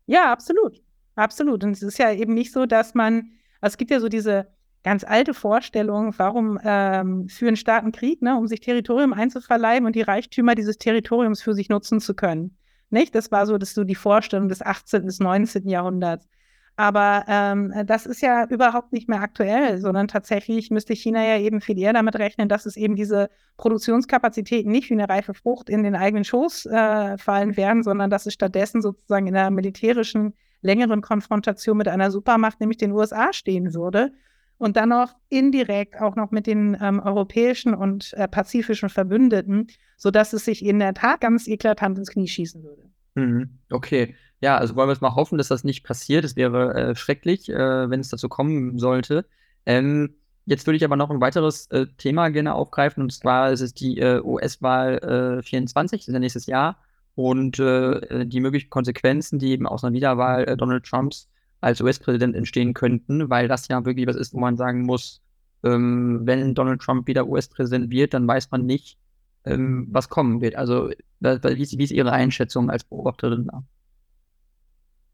[0.06, 0.82] Ja, absolut.
[1.16, 1.64] Absolut.
[1.64, 4.48] Und es ist ja eben nicht so, dass man, also es gibt ja so diese
[4.84, 10.02] ganz alte Vorstellung, warum ähm, führen Staaten Krieg, ne, um sich Territorium einzuverleiben und die
[10.02, 12.56] Reichtümer dieses Territoriums für sich nutzen zu können.
[12.90, 13.14] Nicht?
[13.14, 15.04] Das war so, dass so die Vorstellung des 18.
[15.04, 15.68] bis 19.
[15.68, 16.28] Jahrhunderts.
[16.76, 21.62] Aber ähm, das ist ja überhaupt nicht mehr aktuell, sondern tatsächlich müsste China ja eben
[21.62, 25.82] viel eher damit rechnen, dass es eben diese Produktionskapazitäten nicht wie eine reife Frucht in
[25.82, 31.00] den eigenen Schoß äh, fallen werden, sondern dass es stattdessen sozusagen in einer militärischen, längeren
[31.00, 34.12] Konfrontation mit einer Supermacht, nämlich den USA, stehen würde.
[34.58, 40.32] Und dann noch indirekt auch noch mit den ähm, europäischen und äh, pazifischen Verbündeten, sodass
[40.32, 42.90] es sich in der Tat ganz eklatant ins Knie schießen würde.
[43.14, 43.58] Mhm.
[43.70, 44.14] Okay.
[44.40, 46.24] Ja, also wollen wir es mal hoffen, dass das nicht passiert.
[46.24, 49.26] Es wäre äh, schrecklich, äh, wenn es dazu kommen sollte.
[49.66, 53.60] Ähm, jetzt würde ich aber noch ein weiteres äh, Thema gerne aufgreifen, und zwar ist
[53.60, 56.78] es die äh, US-Wahl 24, das ist ja nächstes Jahr,
[57.16, 61.28] und äh, die möglichen Konsequenzen, die eben aus einer Wiederwahl äh, Donald Trumps
[61.60, 65.22] als US-Präsident entstehen könnten, weil das ja wirklich was ist, wo man sagen muss,
[65.64, 68.98] ähm, wenn Donald Trump wieder US-Präsident wird, dann weiß man nicht,
[69.44, 70.56] ähm, was kommen wird.
[70.56, 70.90] Also,
[71.20, 73.62] wie ist, wie ist Ihre Einschätzung als Beobachterin da?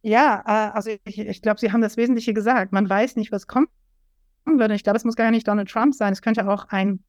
[0.02, 2.72] Ja, äh, also ich, ich glaube, Sie haben das Wesentliche gesagt.
[2.72, 3.68] Man weiß nicht, was kommen
[4.44, 4.74] würde.
[4.74, 6.12] Ich glaube, es muss gar nicht Donald Trump sein.
[6.12, 7.04] Es könnte auch ein,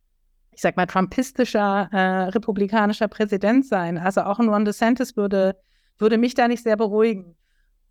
[0.51, 3.97] ich sag mal, trumpistischer, äh, republikanischer Präsident sein.
[3.97, 5.57] Also auch ein Ron DeSantis würde,
[5.97, 7.35] würde mich da nicht sehr beruhigen.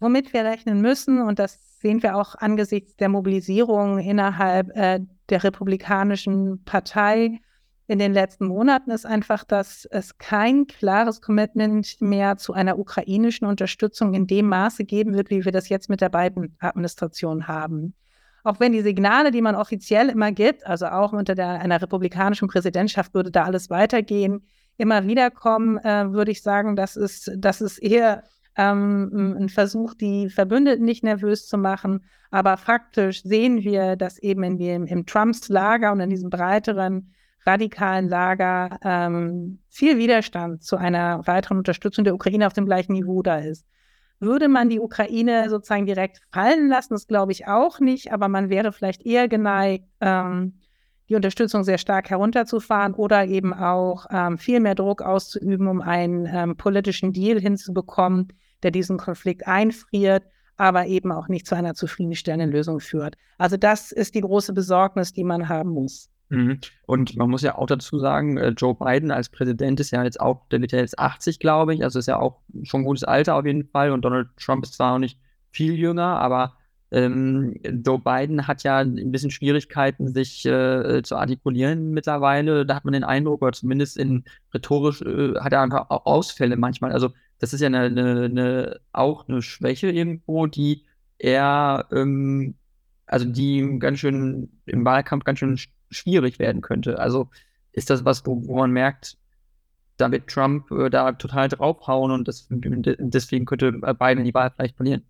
[0.02, 4.98] Womit wir rechnen müssen, und das sehen wir auch angesichts der Mobilisierung innerhalb äh,
[5.28, 7.38] der Republikanischen Partei,
[7.86, 13.46] in den letzten Monaten ist einfach, dass es kein klares Commitment mehr zu einer ukrainischen
[13.46, 17.94] Unterstützung in dem Maße geben wird, wie wir das jetzt mit der beiden Administration haben.
[18.42, 22.48] Auch wenn die Signale, die man offiziell immer gibt, also auch unter der, einer republikanischen
[22.48, 24.48] Präsidentschaft würde da alles weitergehen,
[24.78, 28.24] immer wieder kommen, äh, würde ich sagen, das ist, das ist eher
[28.56, 32.04] ähm, ein Versuch, die Verbündeten nicht nervös zu machen.
[32.30, 37.12] Aber faktisch sehen wir, dass eben in dem, im Trumps Lager und in diesem breiteren
[37.44, 43.22] radikalen Lager ähm, viel Widerstand zu einer weiteren Unterstützung der Ukraine auf dem gleichen Niveau
[43.22, 43.66] da ist.
[44.20, 48.50] Würde man die Ukraine sozusagen direkt fallen lassen, das glaube ich auch nicht, aber man
[48.50, 50.60] wäre vielleicht eher geneigt, ähm,
[51.08, 56.26] die Unterstützung sehr stark herunterzufahren oder eben auch ähm, viel mehr Druck auszuüben, um einen
[56.26, 58.28] ähm, politischen Deal hinzubekommen,
[58.62, 60.24] der diesen Konflikt einfriert,
[60.56, 63.16] aber eben auch nicht zu einer zufriedenstellenden Lösung führt.
[63.38, 66.08] Also das ist die große Besorgnis, die man haben muss.
[66.28, 66.60] Mhm.
[66.86, 70.18] Und man muss ja auch dazu sagen, äh, Joe Biden als Präsident ist ja jetzt
[70.18, 73.04] auch, der wird ja jetzt 80, glaube ich, also ist ja auch schon ein gutes
[73.04, 73.90] Alter auf jeden Fall.
[73.90, 75.18] Und Donald Trump ist zwar noch nicht
[75.50, 76.54] viel jünger, aber
[76.90, 77.54] ähm,
[77.84, 82.64] Joe Biden hat ja ein bisschen Schwierigkeiten, sich äh, zu artikulieren mittlerweile.
[82.64, 86.92] Da hat man den Eindruck, oder zumindest in rhetorisch äh, hat er einfach Ausfälle manchmal.
[86.92, 87.10] Also
[87.42, 90.84] das ist ja eine, eine, eine, auch eine Schwäche irgendwo, die
[91.18, 92.54] er, ähm,
[93.06, 95.58] also die ganz schön im Wahlkampf ganz schön
[95.90, 97.00] schwierig werden könnte.
[97.00, 97.30] Also
[97.72, 99.18] ist das was, wo, man merkt,
[99.96, 104.52] da wird Trump äh, da total draufhauen und das, deswegen könnte äh, Biden die Wahl
[104.54, 105.02] vielleicht verlieren.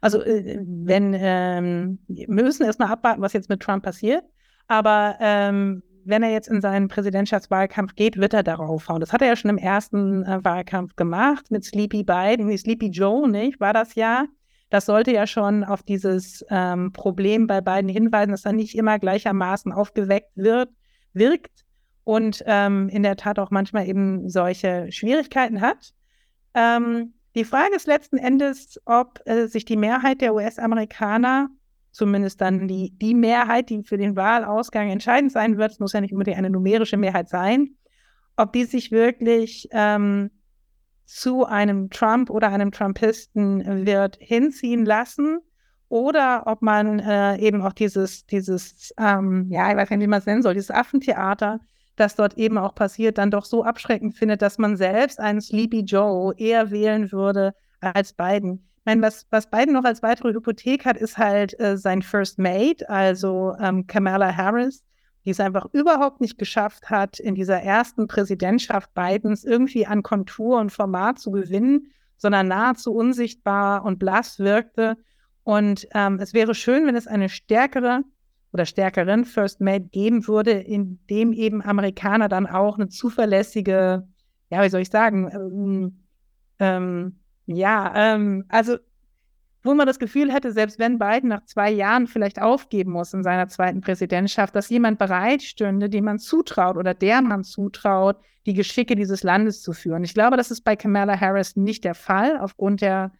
[0.00, 4.24] Also, äh, wenn ähm, wir müssen erstmal abwarten, was jetzt mit Trump passiert.
[4.66, 9.00] Aber ähm, wenn er jetzt in seinen Präsidentschaftswahlkampf geht, wird er darauf hauen.
[9.00, 13.28] Das hat er ja schon im ersten äh, Wahlkampf gemacht mit Sleepy Biden, Sleepy Joe,
[13.28, 13.60] nicht?
[13.60, 14.24] War das ja?
[14.70, 18.98] Das sollte ja schon auf dieses ähm, Problem bei beiden hinweisen, dass er nicht immer
[18.98, 20.70] gleichermaßen aufgeweckt wird,
[21.12, 21.64] wirkt
[22.04, 25.92] und ähm, in der Tat auch manchmal eben solche Schwierigkeiten hat.
[26.54, 31.48] Ähm, die Frage ist letzten Endes, ob äh, sich die Mehrheit der US-Amerikaner,
[31.98, 36.00] zumindest dann die, die Mehrheit, die für den Wahlausgang entscheidend sein wird, es muss ja
[36.00, 37.70] nicht unbedingt eine numerische Mehrheit sein,
[38.36, 40.30] ob die sich wirklich ähm,
[41.04, 45.40] zu einem Trump oder einem Trumpisten wird hinziehen lassen
[45.88, 50.20] oder ob man äh, eben auch dieses, dieses ähm, ja, ich weiß nicht, wie man
[50.20, 51.60] es nennen soll, dieses Affentheater,
[51.96, 55.80] das dort eben auch passiert, dann doch so abschreckend findet, dass man selbst einen Sleepy
[55.80, 58.67] Joe eher wählen würde als Biden.
[58.88, 62.88] Meine, was, was Biden noch als weitere Hypothek hat, ist halt äh, sein First Mate,
[62.88, 64.82] also ähm, Kamala Harris,
[65.26, 70.58] die es einfach überhaupt nicht geschafft hat, in dieser ersten Präsidentschaft Bidens irgendwie an Kontur
[70.58, 74.96] und Format zu gewinnen, sondern nahezu unsichtbar und blass wirkte.
[75.44, 78.04] Und ähm, es wäre schön, wenn es eine stärkere
[78.54, 84.08] oder stärkeren First Mate geben würde, in dem eben Amerikaner dann auch eine zuverlässige,
[84.48, 86.04] ja, wie soll ich sagen, ähm,
[86.58, 87.18] ähm,
[87.48, 88.76] ja, ähm, also
[89.62, 93.22] wo man das Gefühl hätte, selbst wenn Biden nach zwei Jahren vielleicht aufgeben muss in
[93.22, 98.94] seiner zweiten Präsidentschaft, dass jemand bereitstünde, dem man zutraut oder der man zutraut, die Geschicke
[98.94, 100.04] dieses Landes zu führen.
[100.04, 103.12] Ich glaube, das ist bei Kamala Harris nicht der Fall, aufgrund der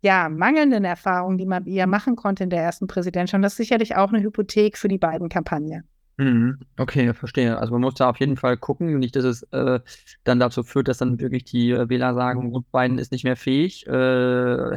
[0.00, 3.36] ja, mangelnden Erfahrungen, die man ihr machen konnte in der ersten Präsidentschaft.
[3.36, 5.84] Und das ist sicherlich auch eine Hypothek für die beiden Kampagnen.
[6.22, 6.60] Mhm.
[6.76, 7.58] Okay, verstehe.
[7.58, 9.80] Also man muss da auf jeden Fall gucken, nicht, dass es äh,
[10.22, 13.86] dann dazu führt, dass dann wirklich die äh, Wähler sagen, Biden ist nicht mehr fähig,
[13.88, 13.90] äh,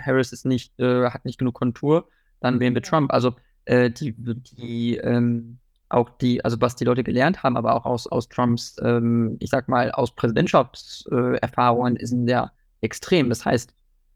[0.01, 3.13] Harris ist nicht, äh, hat nicht genug Kontur, dann wählen wir Trump.
[3.13, 3.35] Also
[3.65, 8.07] äh, die, die ähm, auch die, also was die Leute gelernt haben, aber auch aus,
[8.07, 13.29] aus Trumps, ähm, ich sag mal, aus Präsidentschaftserfahrungen äh, sind ja extrem.
[13.29, 13.71] Das heißt,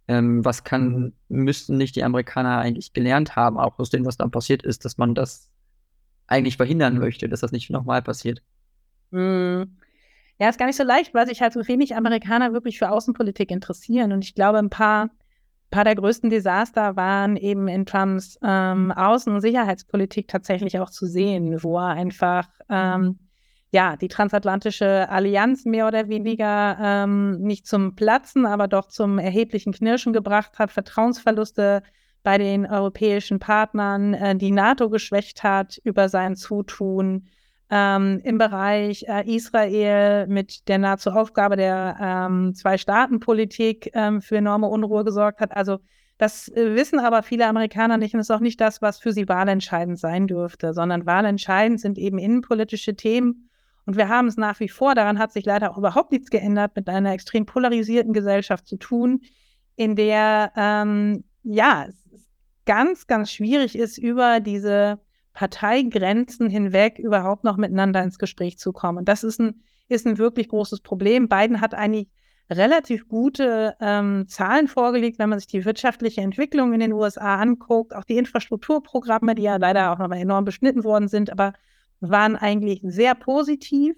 [0.08, 4.32] ähm, was kann, müssten nicht die Amerikaner eigentlich gelernt haben, auch aus dem, was dann
[4.32, 5.49] passiert ist, dass man das
[6.30, 8.42] eigentlich verhindern möchte, dass das nicht nochmal passiert.
[9.12, 9.78] Hm.
[10.40, 13.52] Ja, ist gar nicht so leicht, weil sich halt so wenig Amerikaner wirklich für Außenpolitik
[13.52, 14.14] interessieren.
[14.14, 15.10] Und ich glaube, ein paar,
[15.70, 21.08] paar der größten Desaster waren eben in Trumps ähm, Außen- und Sicherheitspolitik tatsächlich auch zu
[21.08, 23.20] sehen, wo er einfach ähm,
[23.72, 29.74] ja, die transatlantische Allianz mehr oder weniger ähm, nicht zum Platzen, aber doch zum erheblichen
[29.74, 31.84] Knirschen gebracht hat, Vertrauensverluste
[32.24, 37.28] bei den europäischen Partnern äh, die NATO geschwächt hat über sein Zutun.
[37.72, 44.68] Ähm, Im Bereich äh, Israel mit der nahezu Aufgabe der ähm, Zwei-Staaten-Politik ähm, für enorme
[44.68, 45.56] Unruhe gesorgt hat.
[45.56, 45.78] Also
[46.18, 49.30] das äh, wissen aber viele Amerikaner nicht und ist auch nicht das, was für sie
[49.30, 53.50] wahlentscheidend sein dürfte, sondern wahlentscheidend sind eben innenpolitische Themen.
[53.86, 56.76] Und wir haben es nach wie vor, daran hat sich leider auch überhaupt nichts geändert,
[56.76, 59.22] mit einer extrem polarisierten Gesellschaft zu tun,
[59.76, 61.88] in der ähm, ja,
[62.70, 65.00] ganz, ganz schwierig ist, über diese
[65.34, 69.00] Parteigrenzen hinweg überhaupt noch miteinander ins Gespräch zu kommen.
[69.00, 71.28] Und das ist ein, ist ein wirklich großes Problem.
[71.28, 72.10] Biden hat eigentlich
[72.48, 77.96] relativ gute ähm, Zahlen vorgelegt, wenn man sich die wirtschaftliche Entwicklung in den USA anguckt,
[77.96, 81.54] auch die Infrastrukturprogramme, die ja leider auch nochmal enorm beschnitten worden sind, aber
[82.02, 83.96] waren eigentlich sehr positiv.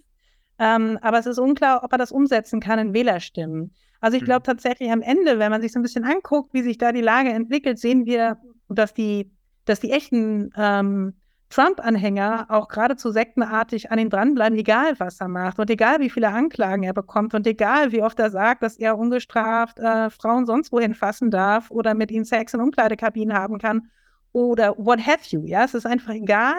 [0.60, 3.74] Ähm, aber es ist unklar, ob er das umsetzen kann in Wählerstimmen.
[4.00, 4.46] Also ich glaube mhm.
[4.46, 7.32] tatsächlich am Ende, wenn man sich so ein bisschen anguckt, wie sich da die Lage
[7.34, 8.38] entwickelt, sehen wir
[8.78, 9.32] dass die,
[9.66, 11.14] dass die echten ähm,
[11.52, 16.30] Trump-Anhänger auch geradezu sektenartig an ihn dranbleiben, egal was er macht und egal wie viele
[16.30, 20.72] Anklagen er bekommt und egal wie oft er sagt, dass er ungestraft äh, Frauen sonst
[20.72, 23.90] wohin fassen darf oder mit ihnen Sex in Umkleidekabinen haben kann
[24.32, 25.46] oder what have you.
[25.46, 26.56] Ja, es ist einfach egal,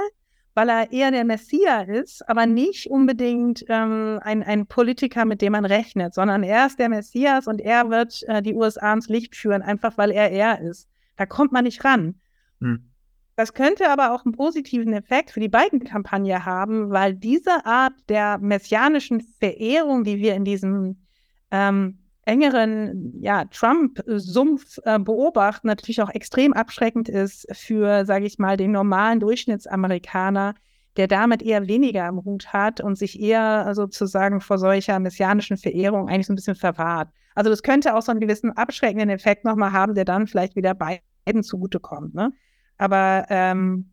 [0.55, 5.53] weil er eher der Messias ist, aber nicht unbedingt ähm, ein, ein Politiker, mit dem
[5.53, 9.35] man rechnet, sondern er ist der Messias und er wird äh, die USA ins Licht
[9.35, 10.89] führen, einfach weil er er ist.
[11.17, 12.21] Da kommt man nicht ran.
[12.61, 12.93] Hm.
[13.37, 17.95] Das könnte aber auch einen positiven Effekt für die beiden Kampagne haben, weil diese Art
[18.09, 21.07] der messianischen Verehrung, die wir in diesem
[21.51, 28.57] ähm, engeren ja, Trump-Sumpf äh, beobachten, natürlich auch extrem abschreckend ist für, sage ich mal,
[28.57, 30.55] den normalen Durchschnittsamerikaner,
[30.97, 36.09] der damit eher weniger am Hut hat und sich eher sozusagen vor solcher messianischen Verehrung
[36.09, 37.09] eigentlich so ein bisschen verwahrt.
[37.35, 40.75] Also das könnte auch so einen gewissen abschreckenden Effekt nochmal haben, der dann vielleicht wieder
[40.75, 42.15] bei beiden zugutekommt.
[42.15, 42.33] Ne?
[42.79, 43.93] Aber ähm,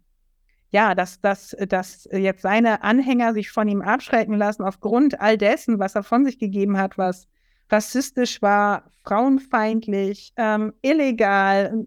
[0.72, 5.80] ja, dass, dass, dass jetzt seine Anhänger sich von ihm abschrecken lassen aufgrund all dessen,
[5.80, 7.28] was er von sich gegeben hat, was
[7.70, 11.86] rassistisch war, frauenfeindlich, ähm, illegal.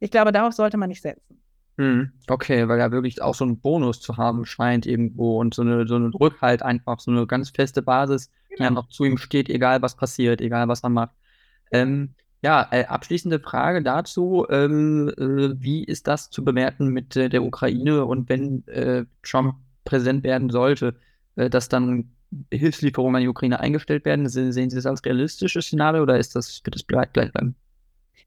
[0.00, 1.42] Ich glaube, darauf sollte man nicht setzen.
[1.76, 5.62] Hm, okay, weil er wirklich auch so einen Bonus zu haben scheint irgendwo und so
[5.62, 8.56] eine, so eine Rückhalt einfach, so eine ganz feste Basis, genau.
[8.58, 11.10] die einfach zu ihm steht, egal was passiert, egal was er macht.
[11.72, 14.46] Ähm, ja, äh, abschließende Frage dazu.
[14.50, 19.56] Ähm, äh, wie ist das zu bewerten mit äh, der Ukraine und wenn äh, Trump
[19.84, 20.94] Präsident werden sollte,
[21.36, 22.12] äh, dass dann
[22.52, 24.28] Hilfslieferungen an die Ukraine eingestellt werden?
[24.28, 27.56] Sehen, sehen Sie das als realistisches Szenario oder ist das, wird es gleich, gleich bleiben?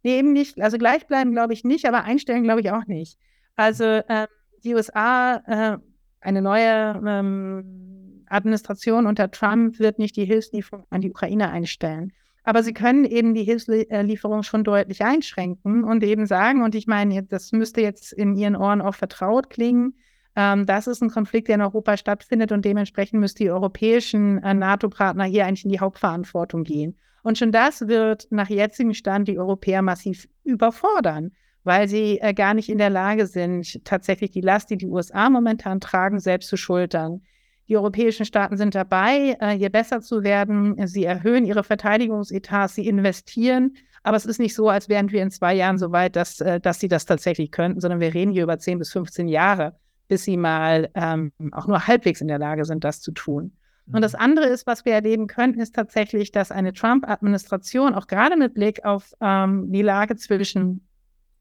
[0.04, 0.60] Nee, eben nicht.
[0.60, 3.20] Also gleich bleiben glaube ich nicht, aber einstellen glaube ich auch nicht.
[3.58, 4.28] Also ähm,
[4.64, 5.78] die USA, äh,
[6.22, 12.14] eine neue ähm, Administration unter Trump wird nicht die Hilfslieferung an die Ukraine einstellen.
[12.43, 17.24] Aber sie können eben die Hilfslieferung schon deutlich einschränken und eben sagen, und ich meine,
[17.24, 19.95] das müsste jetzt in Ihren Ohren auch vertraut klingen,
[20.38, 24.53] ähm, das ist ein Konflikt, der in Europa stattfindet und dementsprechend müssen die europäischen äh,
[24.53, 26.97] NATO-Partner hier eigentlich in die Hauptverantwortung gehen.
[27.24, 31.32] Und schon das wird nach jetzigem Stand die Europäer massiv überfordern,
[31.68, 35.30] weil sie äh, gar nicht in der Lage sind, tatsächlich die Last, die die USA
[35.30, 37.22] momentan tragen, selbst zu schultern.
[37.68, 40.88] Die europäischen Staaten sind dabei, äh, hier besser zu werden.
[40.88, 45.32] Sie erhöhen ihre Verteidigungsetats, sie investieren, Aber es ist nicht so, als wären wir in
[45.32, 48.43] zwei Jahren so weit, dass, äh, dass sie das tatsächlich könnten, sondern wir reden hier
[48.43, 49.76] über 10 bis 15 Jahre,
[50.07, 53.51] bis sie mal ähm, auch nur halbwegs in der Lage sind, das zu tun.
[53.91, 54.20] Und das mhm.
[54.20, 58.86] andere ist, was wir erleben könnten, ist tatsächlich, dass eine Trump-Administration, auch gerade mit Blick
[58.86, 60.88] auf ähm, die Lage zwischen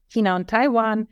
[0.07, 1.07] China und Taiwan,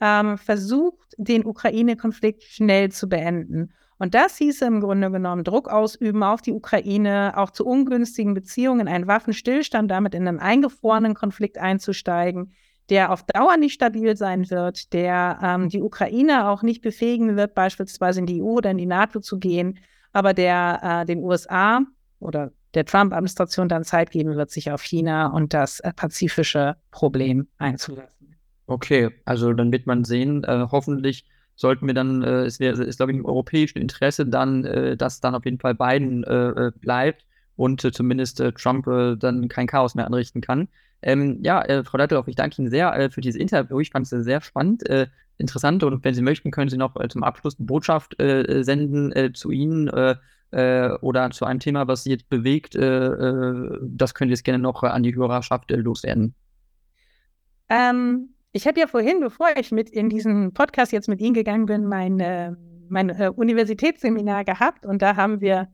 [0.00, 3.72] ähm, versucht, den Ukraine-Konflikt schnell zu beenden.
[3.98, 8.88] Und das hieße im Grunde genommen Druck ausüben auf die Ukraine, auch zu ungünstigen Beziehungen,
[8.88, 12.52] einen Waffenstillstand, damit in einen eingefrorenen Konflikt einzusteigen,
[12.90, 17.54] der auf Dauer nicht stabil sein wird, der ähm, die Ukraine auch nicht befähigen wird,
[17.54, 19.78] beispielsweise in die EU oder in die NATO zu gehen,
[20.12, 21.80] aber der äh, den USA
[22.18, 27.48] oder der Trump-Administration dann Zeit geben wird, sich auf China und das äh, pazifische Problem
[27.58, 28.33] einzulassen.
[28.66, 32.96] Okay, also dann wird man sehen, äh, hoffentlich sollten wir dann, äh, es wäre, ist
[32.96, 36.72] glaube ich im europäischen Interesse dann, äh, dass dann auf jeden Fall Biden äh, äh
[36.80, 38.86] bleibt und äh, zumindest äh, Trump
[39.20, 40.68] dann kein Chaos mehr anrichten kann.
[41.02, 43.78] Ähm, ja, Frau Leitloff, ich danke Ihnen sehr für dieses Interview.
[43.80, 44.84] Ich fand es sehr spannend,
[45.36, 49.90] interessant und wenn Sie möchten, können Sie noch zum Abschluss eine Botschaft senden zu Ihnen
[49.90, 52.74] oder zu einem Thema, was Sie jetzt bewegt.
[52.74, 56.34] das können Sie jetzt gerne noch an die Hörerschaft loswerden.
[57.68, 61.66] Ähm, ich habe ja vorhin, bevor ich mit in diesen Podcast jetzt mit Ihnen gegangen
[61.66, 62.52] bin, mein, äh,
[62.88, 65.68] mein äh, Universitätsseminar gehabt und da haben wir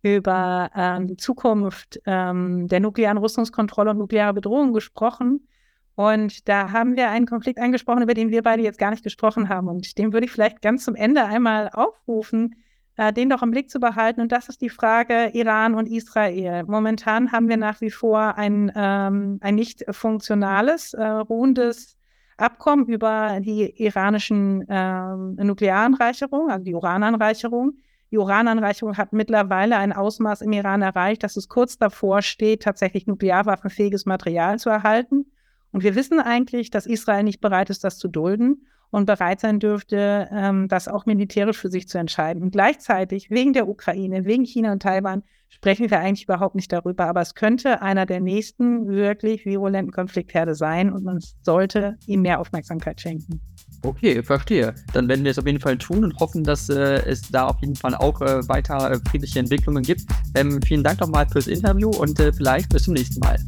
[0.00, 5.46] über ähm, die Zukunft ähm, der nuklearen Rüstungskontrolle und nukleare Bedrohung gesprochen.
[5.94, 9.50] Und da haben wir einen Konflikt angesprochen, über den wir beide jetzt gar nicht gesprochen
[9.50, 9.68] haben.
[9.68, 12.54] Und den würde ich vielleicht ganz zum Ende einmal aufrufen,
[12.96, 14.22] äh, den doch im Blick zu behalten.
[14.22, 16.64] Und das ist die Frage Iran und Israel.
[16.64, 21.98] Momentan haben wir nach wie vor ein, ähm, ein nicht funktionales, äh, ruhendes
[22.36, 27.74] Abkommen über die iranischen äh, Nuklearanreicherung, also die Urananreicherung.
[28.10, 33.06] Die Urananreicherung hat mittlerweile ein Ausmaß im Iran erreicht, dass es kurz davor steht, tatsächlich
[33.06, 35.26] nuklearwaffenfähiges Material zu erhalten.
[35.72, 39.58] Und wir wissen eigentlich, dass Israel nicht bereit ist, das zu dulden und bereit sein
[39.58, 42.42] dürfte, ähm, das auch militärisch für sich zu entscheiden.
[42.42, 45.22] Und gleichzeitig, wegen der Ukraine, wegen China und Taiwan,
[45.52, 47.06] sprechen wir eigentlich überhaupt nicht darüber.
[47.06, 52.40] Aber es könnte einer der nächsten wirklich virulenten Konfliktherde sein und man sollte ihm mehr
[52.40, 53.40] Aufmerksamkeit schenken.
[53.84, 54.74] Okay, verstehe.
[54.92, 57.60] Dann werden wir es auf jeden Fall tun und hoffen, dass äh, es da auf
[57.60, 60.02] jeden Fall auch äh, weiter äh, friedliche Entwicklungen gibt.
[60.34, 63.38] Ähm, vielen Dank nochmal fürs Interview und äh, vielleicht bis zum nächsten Mal.